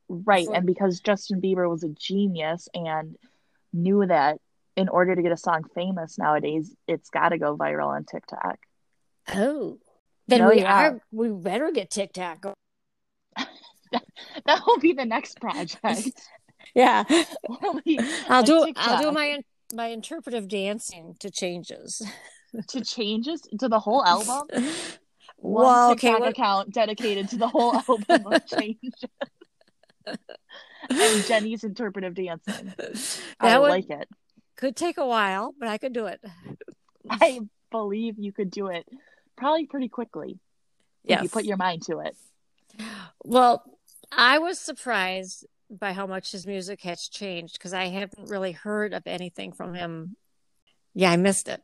Right. 0.08 0.46
And 0.52 0.64
because 0.66 1.00
Justin 1.00 1.40
Bieber 1.40 1.68
was 1.68 1.84
a 1.84 1.88
genius 1.88 2.68
and 2.74 3.16
knew 3.72 4.06
that 4.06 4.40
in 4.74 4.88
order 4.88 5.14
to 5.14 5.22
get 5.22 5.32
a 5.32 5.36
song 5.36 5.64
famous 5.74 6.18
nowadays, 6.18 6.74
it's 6.86 7.10
got 7.10 7.28
to 7.30 7.38
go 7.38 7.56
viral 7.56 7.88
on 7.88 8.04
TikTok. 8.04 8.58
Oh. 9.34 9.78
Then 10.28 10.42
Oh, 10.42 10.48
we 10.50 10.60
yeah. 10.60 10.88
are 10.90 11.00
we 11.12 11.28
better 11.28 11.70
get 11.70 11.90
TikTok. 11.90 12.44
Going. 13.90 14.02
That 14.46 14.62
will 14.66 14.78
be 14.78 14.92
the 14.92 15.04
next 15.04 15.40
project. 15.40 15.80
Yeah. 16.74 17.04
I'll 18.28 18.42
do 18.42 18.66
I'll 18.76 19.00
do 19.02 19.10
my 19.10 19.42
my 19.74 19.86
interpretive 19.86 20.48
dancing 20.48 21.16
to 21.20 21.30
changes. 21.30 22.02
to 22.68 22.80
changes 22.84 23.40
to 23.58 23.68
the 23.68 23.78
whole 23.80 24.04
album. 24.04 24.46
One 25.36 25.64
Well, 25.64 25.90
okay, 25.92 26.08
TikTok 26.08 26.20
what- 26.20 26.28
account 26.30 26.72
dedicated 26.74 27.28
to 27.30 27.36
the 27.36 27.48
whole 27.48 27.74
album 27.74 28.26
of 28.32 28.46
changes. 28.46 28.92
and 30.06 31.24
Jenny's 31.26 31.64
interpretive 31.64 32.14
dancing. 32.14 32.72
I 33.40 33.58
would 33.58 33.70
like 33.70 33.90
it. 33.90 34.08
could 34.56 34.76
take 34.76 34.98
a 34.98 35.06
while, 35.06 35.54
but 35.58 35.68
I 35.68 35.78
could 35.78 35.92
do 35.92 36.06
it. 36.06 36.20
I 37.10 37.40
believe 37.70 38.18
you 38.18 38.32
could 38.32 38.50
do 38.50 38.66
it 38.68 38.86
probably 39.36 39.66
pretty 39.66 39.88
quickly 39.88 40.38
if 41.04 41.22
you 41.22 41.28
put 41.28 41.44
your 41.44 41.56
mind 41.56 41.82
to 41.82 42.00
it. 42.00 42.16
Well, 43.24 43.62
I 44.12 44.38
was 44.38 44.58
surprised 44.58 45.46
by 45.70 45.92
how 45.92 46.06
much 46.06 46.32
his 46.32 46.46
music 46.46 46.82
has 46.82 47.08
changed 47.08 47.54
because 47.54 47.74
I 47.74 47.86
haven't 47.86 48.30
really 48.30 48.52
heard 48.52 48.94
of 48.94 49.06
anything 49.06 49.52
from 49.52 49.74
him. 49.74 50.16
Yeah, 50.94 51.10
I 51.10 51.16
missed 51.16 51.48
it. 51.48 51.62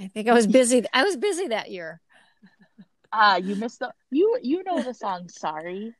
I 0.00 0.08
think 0.08 0.28
I 0.28 0.32
was 0.32 0.46
busy. 0.46 0.84
I 0.92 1.04
was 1.04 1.16
busy 1.16 1.48
that 1.48 1.70
year. 1.70 2.00
Ah, 3.12 3.36
you 3.36 3.56
missed 3.56 3.78
the 3.78 3.92
you 4.10 4.38
you 4.42 4.62
know 4.64 4.82
the 4.82 4.92
song 4.92 5.28
Sorry. 5.28 5.94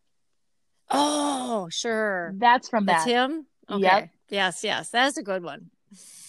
Oh, 0.90 1.68
sure. 1.70 2.34
That's 2.36 2.68
from 2.68 2.86
That's 2.86 3.04
that. 3.04 3.10
him? 3.10 3.46
Okay. 3.70 3.82
Yep. 3.82 4.10
Yes, 4.28 4.64
yes. 4.64 4.90
That's 4.90 5.16
a 5.16 5.22
good 5.22 5.42
one. 5.42 5.70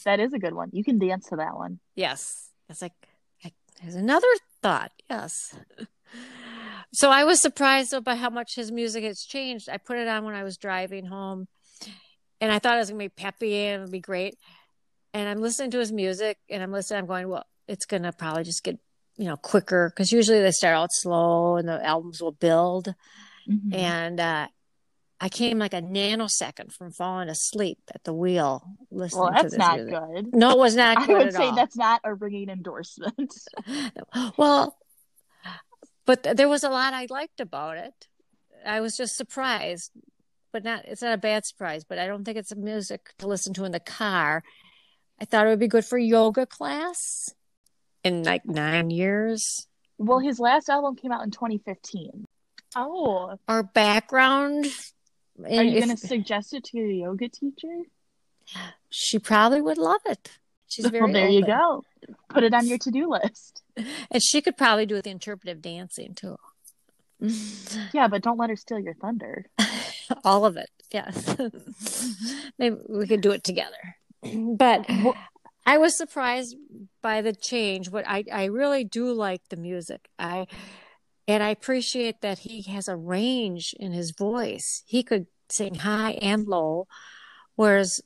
That 0.05 0.19
is 0.19 0.33
a 0.33 0.39
good 0.39 0.53
one. 0.53 0.69
You 0.71 0.83
can 0.83 0.97
dance 0.97 1.27
to 1.29 1.38
that 1.38 1.55
one. 1.55 1.79
Yes. 1.95 2.49
It's 2.69 2.81
like, 2.81 2.93
like 3.43 3.53
there's 3.81 3.95
another 3.95 4.27
thought. 4.62 4.91
Yes. 5.10 5.55
So 6.93 7.12
I 7.12 7.23
was 7.26 7.41
surprised 7.41 7.91
though 7.91 8.02
by 8.02 8.15
how 8.15 8.30
much 8.30 8.56
his 8.56 8.71
music 8.71 9.04
has 9.04 9.21
changed. 9.23 9.69
I 9.69 9.78
put 9.78 9.97
it 9.97 10.08
on 10.08 10.23
when 10.26 10.36
I 10.36 10.43
was 10.43 10.58
driving 10.58 11.06
home 11.06 11.47
and 12.41 12.52
I 12.52 12.60
thought 12.60 12.76
it 12.76 12.80
was 12.80 12.89
going 12.89 13.00
to 13.00 13.06
be 13.06 13.10
peppy 13.23 13.56
and 13.56 13.82
it'd 13.82 13.91
be 13.91 14.00
great. 14.00 14.36
And 15.13 15.28
I'm 15.28 15.41
listening 15.41 15.71
to 15.71 15.80
his 15.80 15.91
music 15.91 16.38
and 16.50 16.62
I'm 16.63 16.71
listening, 16.71 17.00
I'm 17.00 17.06
going, 17.08 17.28
well, 17.28 17.45
it's 17.67 17.86
going 17.86 18.04
to 18.04 18.12
probably 18.13 18.43
just 18.43 18.63
get, 18.63 18.78
you 19.17 19.26
know, 19.26 19.36
quicker 19.38 19.89
because 19.89 20.12
usually 20.12 20.41
they 20.41 20.52
start 20.52 20.76
out 20.76 20.89
slow 20.91 21.58
and 21.58 21.67
the 21.67 21.84
albums 21.86 22.21
will 22.21 22.32
build. 22.32 22.93
Mhm. 23.50 23.73
And, 23.76 24.19
uh, 24.19 24.47
I 25.19 25.30
came 25.30 25.58
like 25.58 25.73
a 25.73 25.82
nanosecond 25.82 26.71
from 26.73 26.91
falling 26.91 27.28
asleep 27.28 27.80
at 27.95 28.04
the 28.04 28.13
wheel 28.13 28.63
listening 28.91 29.00
to 29.00 29.04
this. 29.04 29.13
well, 29.17 29.28
to 29.30 29.34
that's 29.34 29.52
this 29.52 29.58
not 29.58 29.76
music. 29.80 29.93
good. 30.32 30.36
No, 30.36 30.52
it 30.52 30.58
was 30.60 30.76
not 30.76 30.97
I 31.10 31.12
would 31.13 31.34
say 31.34 31.47
all. 31.47 31.56
that's 31.56 31.76
not 31.76 32.02
a 32.04 32.13
ringing 32.13 32.50
endorsement. 32.50 33.34
Well, 34.38 34.78
but 36.08 36.24
there 36.36 36.50
was 36.50 36.63
a 36.63 36.70
lot 36.70 36.96
I 36.96 37.06
liked 37.12 37.39
about 37.39 37.78
it. 37.78 38.08
I 38.65 38.80
was 38.80 38.98
just 38.98 39.15
surprised, 39.15 39.91
but 40.52 40.63
not, 40.63 40.86
it's 40.86 41.04
not 41.04 41.13
a 41.13 41.17
bad 41.17 41.46
surprise, 41.46 41.84
but 41.84 42.00
I 42.00 42.08
don't 42.08 42.24
think 42.24 42.38
it's 42.38 42.56
music 42.56 43.13
to 43.20 43.28
listen 43.28 43.54
to 43.54 43.65
in 43.65 43.72
the 43.72 43.80
car. 43.80 44.43
I 45.22 45.26
thought 45.26 45.46
it 45.46 45.50
would 45.50 45.60
be 45.60 45.67
good 45.67 45.86
for 45.86 46.00
yoga 46.00 46.48
class 46.48 47.30
in 48.04 48.24
like 48.24 48.46
nine 48.46 48.89
years 48.89 49.67
well, 49.98 50.20
his 50.20 50.39
last 50.39 50.70
album 50.70 50.96
came 50.96 51.12
out 51.12 51.24
in 51.24 51.32
2015. 51.32 52.26
Oh, 52.76 53.38
or 53.48 53.63
background. 53.63 54.67
are 55.43 55.63
you 55.63 55.82
going 55.82 55.96
to 55.96 55.98
suggest 55.98 56.54
it 56.54 56.65
to 56.65 56.78
your 56.78 56.88
yoga 56.88 57.30
teacher? 57.30 57.82
She 58.89 59.20
probably 59.20 59.62
would 59.62 59.78
love 59.78 60.02
it. 60.06 60.32
She's 60.67 60.88
very 60.88 61.03
well, 61.03 61.13
there 61.13 61.30
you 61.30 61.45
go. 61.45 61.84
Put 62.30 62.43
it 62.43 62.53
on 62.53 62.67
your 62.67 62.77
to-do 62.77 63.10
list. 63.10 63.63
And 64.12 64.21
she 64.21 64.41
could 64.41 64.58
probably 64.58 64.86
do 64.86 65.01
the 65.01 65.10
interpretive 65.10 65.62
dancing 65.62 66.13
too. 66.13 66.38
Yeah, 67.93 68.08
but 68.08 68.21
don't 68.21 68.38
let 68.38 68.49
her 68.51 68.56
steal 68.56 68.80
your 68.80 68.93
thunder. 68.93 69.45
All 70.23 70.45
of 70.45 70.56
it. 70.56 70.69
Yes. 70.91 71.36
Maybe 72.60 72.77
we 72.88 73.08
could 73.08 73.21
do 73.21 73.32
it 73.32 73.43
together. 73.43 73.95
But 74.21 74.86
I 75.65 75.77
was 75.77 75.97
surprised 75.97 76.56
by 77.01 77.21
the 77.21 77.34
change. 77.34 77.89
What 77.89 78.08
I, 78.08 78.23
I 78.32 78.45
really 78.45 78.84
do 78.84 79.12
like 79.12 79.41
the 79.49 79.58
music. 79.58 80.10
I 80.19 80.47
and 81.27 81.43
I 81.43 81.49
appreciate 81.49 82.21
that 82.21 82.39
he 82.39 82.62
has 82.71 82.88
a 82.88 82.95
range 82.95 83.75
in 83.77 83.91
his 83.91 84.12
voice. 84.12 84.84
He 84.86 85.03
could 85.03 85.27
sing 85.49 85.75
high 85.75 86.12
and 86.21 86.47
low, 86.47 86.88
whereas 87.56 88.01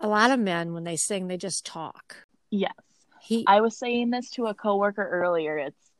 a 0.00 0.08
lot 0.08 0.30
of 0.30 0.40
men 0.40 0.72
when 0.72 0.84
they 0.84 0.96
sing 0.96 1.28
they 1.28 1.36
just 1.36 1.64
talk. 1.64 2.26
Yes. 2.50 2.72
He 3.20 3.44
I 3.46 3.60
was 3.60 3.76
saying 3.78 4.10
this 4.10 4.30
to 4.30 4.46
a 4.46 4.54
coworker 4.54 5.08
earlier. 5.08 5.56
It's, 5.58 5.90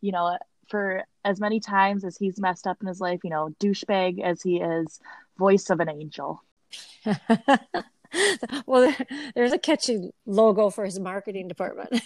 you 0.00 0.12
know, 0.12 0.38
for 0.68 1.04
as 1.24 1.38
many 1.38 1.60
times 1.60 2.04
as 2.04 2.16
he's 2.16 2.40
messed 2.40 2.66
up 2.66 2.78
in 2.80 2.88
his 2.88 3.00
life, 3.00 3.20
you 3.24 3.30
know, 3.30 3.54
douchebag 3.60 4.22
as 4.22 4.42
he 4.42 4.56
is, 4.60 5.00
voice 5.38 5.70
of 5.70 5.80
an 5.80 5.88
angel. 5.88 6.42
well, 8.66 8.94
there's 9.34 9.52
a 9.52 9.58
catchy 9.58 10.10
logo 10.26 10.70
for 10.70 10.84
his 10.84 10.98
marketing 10.98 11.48
department. 11.48 11.90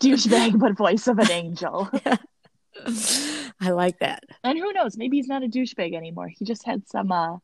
Douchebag, 0.00 0.58
but 0.58 0.76
voice 0.76 1.06
of 1.06 1.18
an 1.18 1.30
angel. 1.30 1.90
I 3.60 3.70
like 3.70 3.98
that. 3.98 4.24
And 4.42 4.58
who 4.58 4.72
knows? 4.72 4.96
Maybe 4.96 5.18
he's 5.18 5.28
not 5.28 5.42
a 5.42 5.48
douchebag 5.48 5.94
anymore. 5.94 6.28
He 6.28 6.44
just 6.44 6.64
had 6.64 6.88
some 6.88 7.12
uh, 7.12 7.36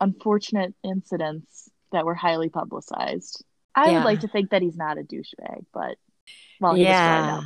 unfortunate 0.00 0.74
incidents 0.82 1.68
that 1.92 2.04
were 2.04 2.14
highly 2.14 2.48
publicized. 2.48 3.44
I 3.74 3.88
Yeah. 3.90 3.94
would 3.98 4.04
like 4.04 4.20
to 4.20 4.28
think 4.28 4.50
that 4.50 4.62
he's 4.62 4.76
not 4.76 4.98
a 4.98 5.02
douchebag, 5.02 5.66
but 5.72 5.96
well, 6.60 6.76
yeah. 6.76 7.40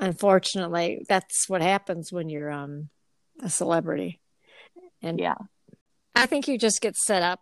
Unfortunately, 0.00 1.04
that's 1.08 1.48
what 1.48 1.60
happens 1.62 2.12
when 2.12 2.28
you're 2.28 2.50
um 2.50 2.88
a 3.40 3.48
celebrity. 3.50 4.20
And 5.00 5.18
Yeah. 5.18 5.36
I 6.14 6.26
think 6.26 6.48
you 6.48 6.58
just 6.58 6.80
get 6.80 6.96
set 6.96 7.22
up 7.22 7.40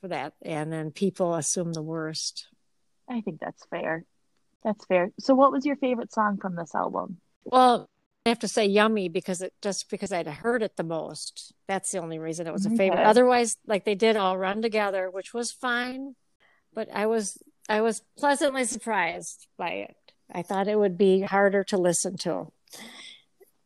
for 0.00 0.08
that 0.08 0.34
and 0.42 0.72
then 0.72 0.90
people 0.90 1.34
assume 1.34 1.72
the 1.72 1.82
worst. 1.82 2.48
I 3.08 3.20
think 3.20 3.40
that's 3.40 3.64
fair. 3.66 4.04
That's 4.62 4.84
fair. 4.86 5.10
So, 5.18 5.34
what 5.34 5.52
was 5.52 5.64
your 5.66 5.76
favorite 5.76 6.12
song 6.12 6.38
from 6.38 6.54
this 6.56 6.74
album? 6.74 7.20
Well, 7.44 7.88
I 8.26 8.28
have 8.28 8.38
to 8.40 8.48
say 8.48 8.66
"Yummy" 8.66 9.08
because 9.08 9.40
it 9.40 9.54
just 9.62 9.88
because 9.90 10.12
I'd 10.12 10.26
heard 10.26 10.62
it 10.62 10.76
the 10.76 10.84
most. 10.84 11.52
That's 11.66 11.90
the 11.90 11.98
only 11.98 12.18
reason 12.18 12.46
it 12.46 12.52
was 12.52 12.66
a 12.66 12.70
favorite. 12.70 13.00
Okay. 13.00 13.04
Otherwise, 13.04 13.56
like 13.66 13.84
they 13.84 13.94
did 13.94 14.16
all 14.16 14.36
run 14.36 14.60
together, 14.60 15.10
which 15.10 15.32
was 15.32 15.50
fine. 15.50 16.16
But 16.74 16.88
I 16.94 17.06
was 17.06 17.42
I 17.68 17.80
was 17.80 18.02
pleasantly 18.18 18.64
surprised 18.64 19.46
by 19.56 19.70
it. 19.70 19.96
I 20.32 20.42
thought 20.42 20.68
it 20.68 20.78
would 20.78 20.98
be 20.98 21.22
harder 21.22 21.64
to 21.64 21.76
listen 21.76 22.16
to. 22.18 22.52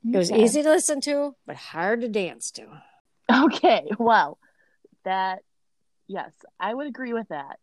It 0.06 0.16
was 0.16 0.30
easy 0.30 0.62
to 0.62 0.68
listen 0.68 1.00
to, 1.02 1.34
but 1.46 1.56
hard 1.56 2.02
to 2.02 2.08
dance 2.08 2.50
to. 2.52 2.66
Okay, 3.32 3.88
well, 3.98 4.38
that, 5.04 5.42
yes, 6.06 6.32
I 6.60 6.74
would 6.74 6.86
agree 6.86 7.14
with 7.14 7.28
that. 7.28 7.58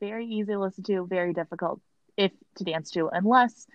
Very 0.00 0.26
easy 0.26 0.52
to 0.52 0.58
listen 0.58 0.82
to, 0.84 1.06
very 1.06 1.32
difficult 1.32 1.80
if 2.16 2.32
to 2.56 2.64
dance 2.64 2.90
to, 2.92 3.08
unless 3.12 3.66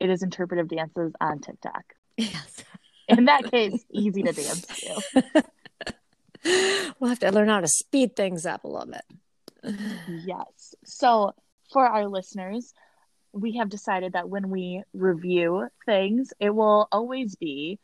it 0.00 0.10
is 0.10 0.22
interpretive 0.22 0.68
dances 0.68 1.12
on 1.20 1.40
TikTok. 1.40 1.84
Yes. 2.16 2.64
In 3.08 3.26
that 3.26 3.50
case, 3.50 3.84
easy 3.90 4.22
to 4.22 4.32
dance 4.32 4.66
to. 5.22 5.44
we'll 6.98 7.10
have 7.10 7.18
to 7.20 7.30
learn 7.30 7.48
how 7.48 7.60
to 7.60 7.68
speed 7.68 8.16
things 8.16 8.46
up 8.46 8.64
a 8.64 8.68
little 8.68 8.86
bit. 8.86 9.76
Yes. 10.08 10.74
So, 10.84 11.34
for 11.72 11.86
our 11.86 12.06
listeners, 12.06 12.72
we 13.32 13.56
have 13.56 13.68
decided 13.68 14.14
that 14.14 14.28
when 14.28 14.50
we 14.50 14.82
review 14.92 15.68
things, 15.84 16.32
it 16.40 16.50
will 16.50 16.88
always 16.90 17.36
be 17.36 17.78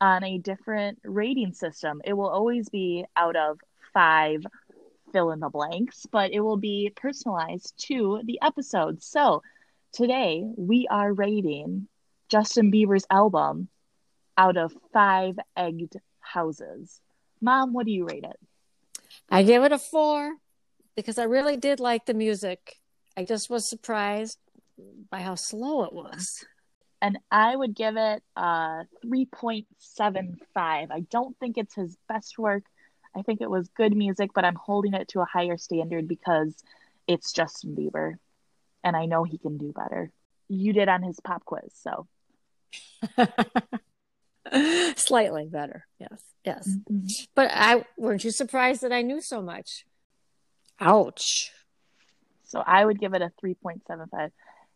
on 0.00 0.24
a 0.24 0.38
different 0.38 0.98
rating 1.04 1.52
system. 1.52 2.00
It 2.04 2.14
will 2.14 2.28
always 2.28 2.68
be 2.68 3.04
out 3.16 3.36
of 3.36 3.58
five 3.92 4.44
fill 5.12 5.30
in 5.30 5.40
the 5.40 5.48
blanks, 5.48 6.06
but 6.10 6.32
it 6.32 6.40
will 6.40 6.56
be 6.56 6.92
personalized 6.94 7.74
to 7.86 8.20
the 8.24 8.38
episode. 8.42 9.02
So, 9.02 9.42
today 9.94 10.42
we 10.56 10.88
are 10.90 11.12
rating 11.12 11.86
Justin 12.28 12.72
Bieber's 12.72 13.06
album 13.10 13.68
out 14.36 14.56
of 14.56 14.74
five 14.92 15.38
egged 15.56 15.96
houses. 16.18 17.00
Mom, 17.40 17.72
what 17.72 17.86
do 17.86 17.92
you 17.92 18.04
rate 18.04 18.24
it? 18.24 18.38
I 19.30 19.44
give 19.44 19.62
it 19.62 19.70
a 19.70 19.78
four 19.78 20.34
because 20.96 21.18
I 21.18 21.24
really 21.24 21.56
did 21.56 21.78
like 21.78 22.06
the 22.06 22.14
music. 22.14 22.80
I 23.16 23.24
just 23.24 23.48
was 23.48 23.68
surprised 23.68 24.38
by 25.10 25.20
how 25.20 25.36
slow 25.36 25.84
it 25.84 25.92
was. 25.92 26.44
and 27.00 27.18
I 27.30 27.54
would 27.54 27.74
give 27.74 27.96
it 27.96 28.22
uh, 28.36 28.82
a 28.82 28.86
3.75. 29.06 29.66
I 30.56 31.00
don't 31.08 31.38
think 31.38 31.56
it's 31.56 31.74
his 31.74 31.96
best 32.08 32.36
work. 32.36 32.64
I 33.14 33.22
think 33.22 33.40
it 33.40 33.50
was 33.50 33.68
good 33.68 33.96
music, 33.96 34.32
but 34.34 34.44
I'm 34.44 34.56
holding 34.56 34.94
it 34.94 35.06
to 35.08 35.20
a 35.20 35.24
higher 35.24 35.56
standard 35.56 36.08
because 36.08 36.56
it's 37.06 37.32
Justin 37.32 37.76
Bieber 37.76 38.14
and 38.84 38.96
I 38.96 39.06
know 39.06 39.24
he 39.24 39.38
can 39.38 39.58
do 39.58 39.72
better. 39.72 40.12
You 40.48 40.72
did 40.72 40.88
on 40.88 41.02
his 41.02 41.18
pop 41.18 41.44
quiz, 41.44 41.72
so 41.74 42.06
Slightly 44.96 45.46
better. 45.46 45.86
Yes. 45.98 46.22
Yes. 46.44 46.68
Mm-hmm. 46.68 47.06
But 47.34 47.50
I 47.52 47.84
weren't 47.96 48.24
you 48.24 48.30
surprised 48.30 48.82
that 48.82 48.92
I 48.92 49.02
knew 49.02 49.20
so 49.20 49.42
much? 49.42 49.84
Ouch. 50.80 51.52
so 52.44 52.62
I 52.64 52.84
would 52.84 52.98
give 52.98 53.14
it 53.14 53.22
a 53.22 53.32
3.75. 53.42 54.30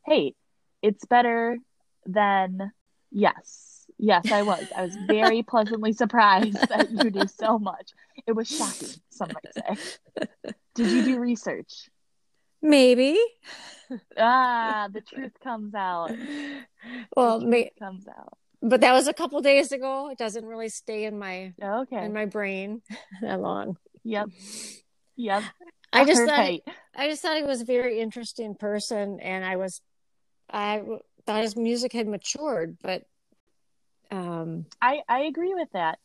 Hey, 0.07 0.35
it's 0.81 1.05
better 1.05 1.59
than 2.07 2.73
yes. 3.11 3.85
Yes, 3.99 4.31
I 4.31 4.43
was. 4.43 4.65
I 4.77 4.85
was 4.85 4.97
very 5.07 5.43
pleasantly 5.49 5.93
surprised 5.93 6.57
that 6.69 6.91
you 6.91 7.11
knew 7.11 7.27
so 7.27 7.59
much. 7.59 7.91
It 8.27 8.33
was 8.33 8.49
shocking, 8.49 8.95
some 9.11 9.31
might 9.35 9.55
say. 9.55 10.53
Did 10.75 10.91
you 10.91 11.03
do 11.05 11.19
research? 11.19 11.91
Maybe. 12.63 13.19
Ah, 14.19 14.89
the 14.93 15.01
truth 15.01 15.33
comes 15.43 15.75
out. 15.75 16.11
Well, 17.17 17.41
may, 17.41 17.71
comes 17.79 18.07
out. 18.09 18.37
but 18.61 18.81
that 18.83 18.93
was 18.93 19.07
a 19.09 19.15
couple 19.15 19.41
days 19.41 19.73
ago. 19.73 20.11
It 20.11 20.19
doesn't 20.19 20.45
really 20.45 20.69
stay 20.69 21.05
in 21.05 21.19
my 21.19 21.55
Okay. 21.63 22.05
in 22.05 22.13
my 22.13 22.27
brain 22.27 22.83
that 23.23 23.41
long. 23.41 23.77
Yep. 24.05 24.29
Yep. 25.17 25.43
I 25.93 26.05
just 26.05 26.25
thought. 26.25 26.53
I 26.95 27.09
just 27.09 27.23
thought 27.23 27.37
he 27.37 27.45
was 27.45 27.61
a 27.63 27.65
very 27.65 28.01
interesting 28.01 28.55
person, 28.55 29.21
and 29.21 29.45
I 29.45 29.57
was 29.57 29.81
I 30.51 30.83
thought 31.27 31.43
his 31.43 31.57
music 31.57 31.93
had 31.93 32.07
matured, 32.09 32.77
but 32.83 33.05
um, 34.11 34.67
I 34.83 35.01
I 35.09 35.21
agree 35.23 35.55
with 35.55 35.69
that, 35.73 35.99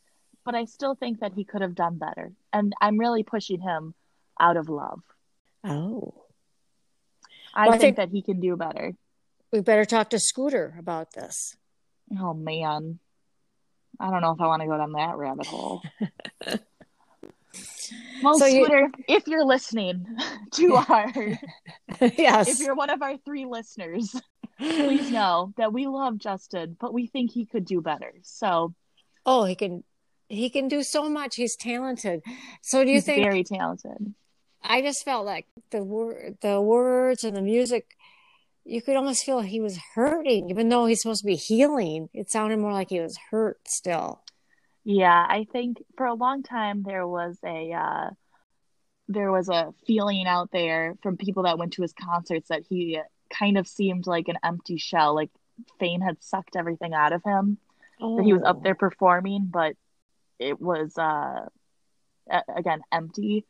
but 0.45 0.55
I 0.55 0.65
still 0.65 0.95
think 0.95 1.19
that 1.19 1.33
he 1.33 1.43
could 1.43 1.61
have 1.61 1.75
done 1.75 1.97
better, 1.97 2.31
and 2.53 2.73
I'm 2.79 2.97
really 2.99 3.23
pushing 3.23 3.59
him 3.61 3.93
out 4.39 4.57
of 4.57 4.69
love. 4.69 5.01
oh, 5.63 6.22
I 7.53 7.67
Well, 7.67 7.75
I 7.75 7.77
think 7.77 7.95
think- 7.95 7.97
that 7.97 8.09
he 8.15 8.21
can 8.21 8.39
do 8.39 8.55
better. 8.55 8.93
we 9.51 9.61
better 9.61 9.85
talk 9.85 10.09
to 10.11 10.19
Scooter 10.19 10.75
about 10.79 11.13
this. 11.13 11.55
Oh 12.19 12.33
man, 12.33 12.99
I 13.99 14.09
don't 14.09 14.21
know 14.21 14.31
if 14.31 14.41
I 14.41 14.47
want 14.47 14.61
to 14.61 14.67
go 14.67 14.77
down 14.77 14.91
that 14.93 15.15
rabbit 15.17 15.45
hole. 15.47 15.81
Well, 18.23 18.39
So 18.39 18.45
you- 18.47 18.65
Scooter, 18.65 18.89
if 19.07 19.27
you're 19.27 19.45
listening 19.45 20.05
to 20.53 20.75
our, 20.75 21.11
yes, 22.17 22.47
if 22.49 22.59
you're 22.59 22.73
one 22.75 22.89
of 22.89 23.01
our 23.03 23.17
three 23.17 23.45
listeners, 23.45 24.19
please 24.57 25.11
know 25.11 25.53
that 25.57 25.71
we 25.71 25.85
love 25.87 26.17
Justin, 26.17 26.75
but 26.79 26.93
we 26.93 27.05
think 27.05 27.31
he 27.31 27.45
could 27.45 27.65
do 27.65 27.79
better. 27.81 28.13
So 28.23 28.73
oh, 29.25 29.43
he 29.45 29.53
can 29.55 29.83
he 30.29 30.49
can 30.49 30.67
do 30.67 30.81
so 30.81 31.07
much. 31.09 31.35
He's 31.35 31.55
talented. 31.55 32.23
So 32.63 32.83
do 32.83 32.89
you 32.89 32.95
he's 32.95 33.05
think? 33.05 33.23
very 33.23 33.43
talented. 33.43 34.15
I 34.63 34.81
just 34.81 35.03
felt 35.03 35.25
like 35.25 35.47
the 35.71 35.83
word, 35.83 36.37
the 36.41 36.61
words 36.61 37.23
and 37.23 37.35
the 37.35 37.41
music. 37.41 37.95
You 38.65 38.81
could 38.81 38.95
almost 38.95 39.25
feel 39.25 39.41
he 39.41 39.59
was 39.59 39.77
hurting, 39.93 40.49
even 40.49 40.69
though 40.69 40.85
he's 40.85 41.01
supposed 41.01 41.19
to 41.21 41.27
be 41.27 41.35
healing. 41.35 42.07
It 42.13 42.31
sounded 42.31 42.59
more 42.59 42.71
like 42.71 42.89
he 42.91 43.01
was 43.01 43.17
hurt 43.29 43.59
still. 43.67 44.21
Yeah, 44.85 45.25
I 45.27 45.45
think 45.51 45.83
for 45.97 46.05
a 46.05 46.13
long 46.13 46.43
time 46.43 46.83
there 46.83 47.05
was 47.05 47.37
a 47.45 47.73
uh, 47.73 48.09
there 49.09 49.31
was 49.31 49.49
a 49.49 49.73
feeling 49.85 50.27
out 50.27 50.49
there 50.51 50.95
from 51.03 51.17
people 51.17 51.43
that 51.43 51.57
went 51.57 51.73
to 51.73 51.81
his 51.81 51.93
concerts 51.93 52.47
that 52.49 52.63
he 52.69 52.99
kind 53.29 53.57
of 53.57 53.67
seemed 53.67 54.07
like 54.07 54.29
an 54.29 54.37
empty 54.43 54.77
shell, 54.77 55.13
like 55.13 55.29
fame 55.79 55.99
had 55.99 56.23
sucked 56.23 56.55
everything 56.55 56.93
out 56.93 57.11
of 57.11 57.21
him. 57.23 57.57
That 57.99 58.23
he 58.23 58.33
was 58.33 58.43
up 58.43 58.57
Oh. 58.57 58.61
there 58.63 58.75
performing, 58.75 59.49
but 59.51 59.75
it 60.39 60.59
was 60.61 60.97
uh, 60.97 61.47
again 62.53 62.81
empty, 62.91 63.45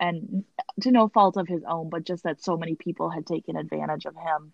and 0.00 0.44
to 0.80 0.90
no 0.90 1.08
fault 1.08 1.36
of 1.36 1.46
his 1.46 1.62
own, 1.68 1.90
but 1.90 2.04
just 2.04 2.24
that 2.24 2.42
so 2.42 2.56
many 2.56 2.74
people 2.74 3.10
had 3.10 3.26
taken 3.26 3.56
advantage 3.56 4.06
of 4.06 4.16
him. 4.16 4.52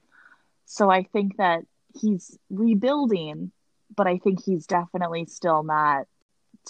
So 0.66 0.90
I 0.90 1.04
think 1.04 1.36
that 1.36 1.60
he's 1.94 2.36
rebuilding, 2.50 3.52
but 3.94 4.08
I 4.08 4.18
think 4.18 4.44
he's 4.44 4.66
definitely 4.66 5.26
still 5.26 5.62
not 5.62 6.06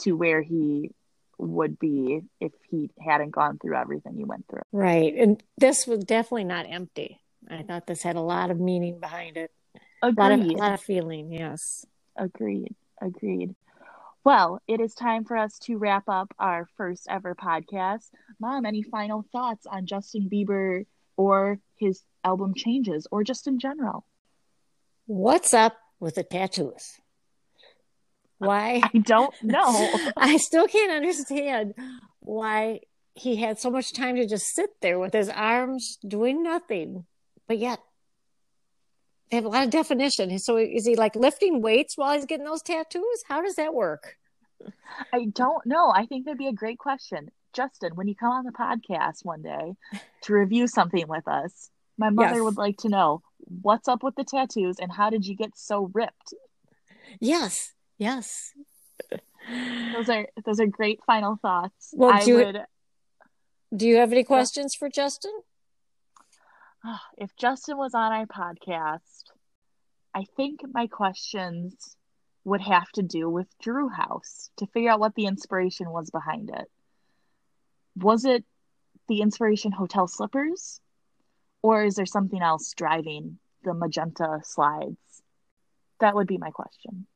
to 0.03 0.13
where 0.13 0.43
he 0.43 0.91
would 1.39 1.79
be 1.79 2.21
if 2.41 2.53
he 2.71 2.91
hadn't 3.01 3.31
gone 3.31 3.59
through 3.59 3.77
everything 3.77 4.15
he 4.15 4.25
went 4.25 4.47
through. 4.49 4.63
Right. 4.73 5.15
And 5.15 5.43
this 5.59 5.87
was 5.87 6.05
definitely 6.05 6.45
not 6.45 6.67
empty. 6.69 7.21
I 7.49 7.63
thought 7.63 7.87
this 7.87 8.03
had 8.03 8.17
a 8.17 8.21
lot 8.21 8.51
of 8.51 8.61
meaning 8.61 9.01
behind 9.01 9.37
it. 9.37 9.51
A 10.03 10.11
lot 10.11 10.33
of, 10.33 10.41
a 10.41 10.45
lot 10.45 10.75
of 10.75 10.81
feeling, 10.81 11.33
yes. 11.33 11.87
Agreed. 12.17 12.75
Agreed. 13.01 13.55
Well, 14.27 14.61
it 14.67 14.81
is 14.81 14.93
time 14.93 15.25
for 15.25 15.37
us 15.37 15.57
to 15.67 15.79
wrap 15.79 16.09
up 16.09 16.35
our 16.41 16.67
first 16.77 17.07
ever 17.09 17.37
podcast. 17.37 18.11
Mom, 18.41 18.67
any 18.67 18.83
final 18.83 19.25
thoughts 19.31 19.69
on 19.69 19.87
Justin 19.87 20.29
Bieber 20.29 20.85
or 21.17 21.61
his 21.77 22.03
album 22.25 22.53
changes 22.57 23.07
or 23.13 23.23
just 23.23 23.47
in 23.47 23.61
general? 23.61 24.05
What's 25.07 25.55
up 25.55 25.77
with 26.01 26.17
the 26.17 26.25
tattoos? 26.25 26.99
Why? 28.39 28.81
I 28.83 28.99
don't 28.99 29.33
know. 29.45 29.95
I 30.17 30.39
still 30.39 30.67
can't 30.67 30.91
understand 30.91 31.75
why 32.19 32.81
he 33.15 33.37
had 33.37 33.61
so 33.61 33.71
much 33.71 33.93
time 33.93 34.17
to 34.17 34.27
just 34.27 34.53
sit 34.53 34.71
there 34.83 34.99
with 34.99 35.13
his 35.13 35.29
arms 35.29 35.99
doing 36.05 36.43
nothing, 36.43 37.07
but 37.47 37.59
yet 37.59 37.79
they 39.31 39.37
have 39.37 39.45
a 39.45 39.49
lot 39.49 39.65
of 39.65 39.71
definition. 39.71 40.39
So 40.39 40.57
is 40.57 40.87
he 40.87 40.95
like 40.97 41.17
lifting 41.17 41.61
weights 41.63 41.97
while 41.97 42.15
he's 42.15 42.25
getting 42.27 42.47
those 42.47 42.63
tattoos? 42.63 43.23
How 43.29 43.43
does 43.43 43.57
that 43.57 43.75
work? 43.75 44.17
I 45.13 45.27
don't 45.27 45.65
know. 45.67 45.91
I 45.95 46.07
think 46.07 46.25
that'd 46.25 46.39
be 46.39 46.47
a 46.49 46.53
great 46.53 46.79
question. 46.79 47.31
Justin, 47.53 47.95
when 47.95 48.07
you 48.09 48.15
come 48.15 48.31
on 48.31 48.45
the 48.45 48.53
podcast 48.53 49.25
one 49.25 49.43
day 49.43 49.75
to 50.23 50.33
review 50.33 50.67
something 50.67 51.07
with 51.09 51.27
us, 51.27 51.71
my 51.99 52.11
mother 52.11 52.35
Yes. 52.37 52.43
would 52.43 52.57
like 52.57 52.77
to 52.79 52.89
know 52.89 53.23
what's 53.63 53.89
up 53.89 54.03
with 54.03 54.15
the 54.17 54.25
tattoos 54.25 54.77
and 54.79 54.93
how 54.93 55.09
did 55.11 55.27
you 55.27 55.35
get 55.35 55.53
so 55.57 55.91
ripped? 55.95 56.35
Yes, 57.21 57.73
yes. 57.99 58.53
Those 59.95 60.09
are 60.09 60.27
those 60.45 60.59
are 60.61 60.67
great 60.67 61.01
final 61.07 61.37
thoughts. 61.41 61.91
Well, 61.95 62.11
I 62.11 62.25
do 62.25 62.31
you- 62.31 62.37
would 62.45 62.61
Do 63.75 63.87
you 63.87 63.97
have 63.97 64.13
any 64.13 64.25
questions 64.25 64.75
for 64.75 64.89
Justin? 64.89 65.33
if 67.19 67.35
Justin 67.37 67.77
was 67.77 67.95
on 67.95 68.13
our 68.13 68.27
podcast, 68.27 69.25
I 70.15 70.25
think 70.37 70.61
my 70.73 70.87
questions 70.87 71.97
would 72.45 72.61
have 72.61 72.89
to 72.93 73.03
do 73.03 73.29
with 73.29 73.47
Drew 73.61 73.89
House 73.89 74.51
to 74.59 74.67
figure 74.67 74.91
out 74.91 75.01
what 75.01 75.15
the 75.15 75.27
inspiration 75.27 75.91
was 75.91 76.11
behind 76.11 76.51
it. 76.51 76.71
Was 77.97 78.25
it 78.25 78.45
the 79.09 79.21
inspiration 79.21 79.73
hotel 79.73 80.07
slippers? 80.07 80.81
Or 81.63 81.85
is 81.85 81.97
there 81.97 82.07
something 82.07 82.41
else 82.41 82.73
driving 82.77 83.39
the 83.65 83.75
magenta 83.75 84.41
slides? 84.45 84.97
That 85.99 86.15
would 86.15 86.29
be 86.29 86.39
my 86.39 86.51
question. 86.51 87.07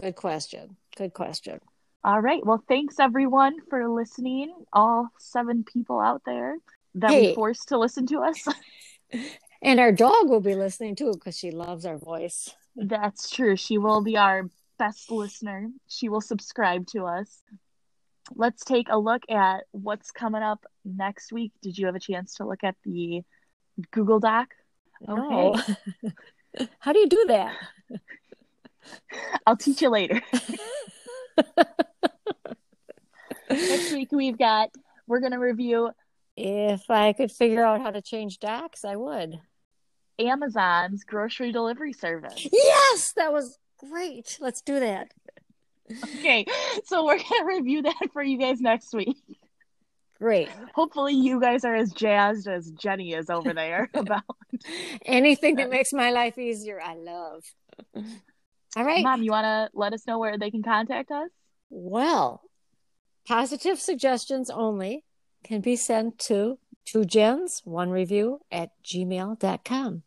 Good 0.00 0.14
question. 0.14 0.76
Good 0.96 1.12
question. 1.12 1.60
All 2.04 2.20
right. 2.20 2.44
Well, 2.44 2.62
thanks 2.68 3.00
everyone 3.00 3.56
for 3.68 3.88
listening. 3.88 4.54
All 4.72 5.08
seven 5.18 5.64
people 5.64 6.00
out 6.00 6.22
there 6.24 6.56
that 6.96 7.10
Hey. 7.10 7.28
we 7.28 7.34
forced 7.34 7.68
to 7.68 7.78
listen 7.78 8.06
to 8.08 8.20
us. 8.20 8.46
And 9.62 9.78
our 9.78 9.92
dog 9.92 10.28
will 10.28 10.40
be 10.40 10.54
listening 10.54 10.96
too 10.96 11.12
because 11.12 11.38
she 11.38 11.50
loves 11.50 11.86
our 11.86 11.96
voice. 11.98 12.50
That's 12.74 13.30
true. 13.30 13.56
She 13.56 13.78
will 13.78 14.02
be 14.02 14.16
our 14.16 14.48
best 14.78 15.10
listener. 15.10 15.68
She 15.86 16.08
will 16.08 16.20
subscribe 16.20 16.86
to 16.88 17.04
us. 17.04 17.42
Let's 18.34 18.64
take 18.64 18.88
a 18.90 18.98
look 18.98 19.22
at 19.30 19.64
what's 19.70 20.10
coming 20.10 20.42
up 20.42 20.64
next 20.84 21.32
week. 21.32 21.52
Did 21.62 21.78
you 21.78 21.86
have 21.86 21.94
a 21.94 22.00
chance 22.00 22.34
to 22.34 22.46
look 22.46 22.64
at 22.64 22.76
the 22.84 23.22
Google 23.90 24.20
Doc? 24.20 24.48
No. 25.06 25.56
How 26.78 26.92
do 26.92 26.98
you 26.98 27.08
do 27.08 27.24
that? 27.28 27.54
I'll 29.46 29.56
teach 29.56 29.82
you 29.82 29.88
later. 29.88 30.20
Next 33.50 33.92
week 33.92 34.12
we've 34.12 34.38
got 34.38 34.70
we're 35.06 35.20
going 35.20 35.32
to 35.32 35.38
review 35.38 35.90
If 36.36 36.90
I 36.90 37.12
could 37.12 37.30
figure 37.30 37.64
out 37.64 37.80
how 37.82 37.90
to 37.90 38.02
change 38.02 38.38
docs, 38.38 38.84
I 38.84 38.96
would. 38.96 39.38
Amazon's 40.18 41.04
grocery 41.04 41.52
delivery 41.52 41.92
service. 41.92 42.46
Yes, 42.52 43.12
that 43.16 43.32
was 43.32 43.58
great. 43.78 44.38
Let's 44.40 44.62
do 44.62 44.80
that. 44.80 45.12
Okay, 46.18 46.46
so 46.84 47.04
we're 47.04 47.18
going 47.18 47.40
to 47.40 47.44
review 47.46 47.82
that 47.82 48.08
for 48.12 48.22
you 48.22 48.38
guys 48.38 48.60
next 48.60 48.94
week. 48.94 49.18
Great. 50.18 50.48
Hopefully 50.74 51.14
you 51.14 51.40
guys 51.40 51.64
are 51.64 51.74
as 51.74 51.92
jazzed 51.92 52.46
as 52.46 52.70
Jenny 52.70 53.12
is 53.12 53.28
over 53.28 53.52
there 53.52 53.90
about 53.94 54.22
Anything 55.04 55.56
that 55.56 55.68
makes 55.68 55.92
my 55.92 56.10
life 56.10 56.38
easier, 56.38 56.80
I 56.80 56.94
love. 56.94 57.44
All 58.76 58.84
right. 58.84 59.02
Mom, 59.02 59.22
you 59.22 59.32
want 59.32 59.44
to 59.44 59.68
let 59.76 59.92
us 59.92 60.06
know 60.06 60.18
where 60.18 60.38
they 60.38 60.50
can 60.50 60.62
contact 60.62 61.10
us? 61.10 61.30
Well, 61.70 62.42
positive 63.26 63.80
suggestions 63.80 64.48
only 64.48 65.04
can 65.44 65.60
be 65.60 65.76
sent 65.76 66.18
to 66.20 66.58
two 66.84 67.04
gens, 67.04 67.62
one 67.64 67.90
review 67.90 68.40
at 68.50 68.70
gmail.com. 68.84 70.02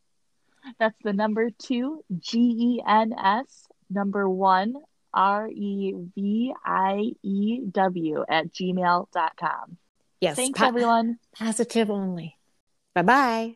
That's 0.79 0.95
the 1.03 1.13
number 1.13 1.49
two, 1.51 2.03
G 2.17 2.39
E 2.39 2.83
N 2.87 3.13
S, 3.13 3.67
number 3.89 4.27
one, 4.29 4.75
R 5.13 5.47
E 5.47 5.93
V 6.15 6.53
I 6.65 7.11
E 7.23 7.59
W 7.71 8.25
at 8.27 8.51
gmail.com. 8.51 9.77
Yes, 10.21 10.35
Thanks, 10.35 10.59
po- 10.59 10.67
everyone. 10.67 11.19
positive 11.37 11.91
only. 11.91 12.37
Bye 12.95 13.01
bye. 13.03 13.55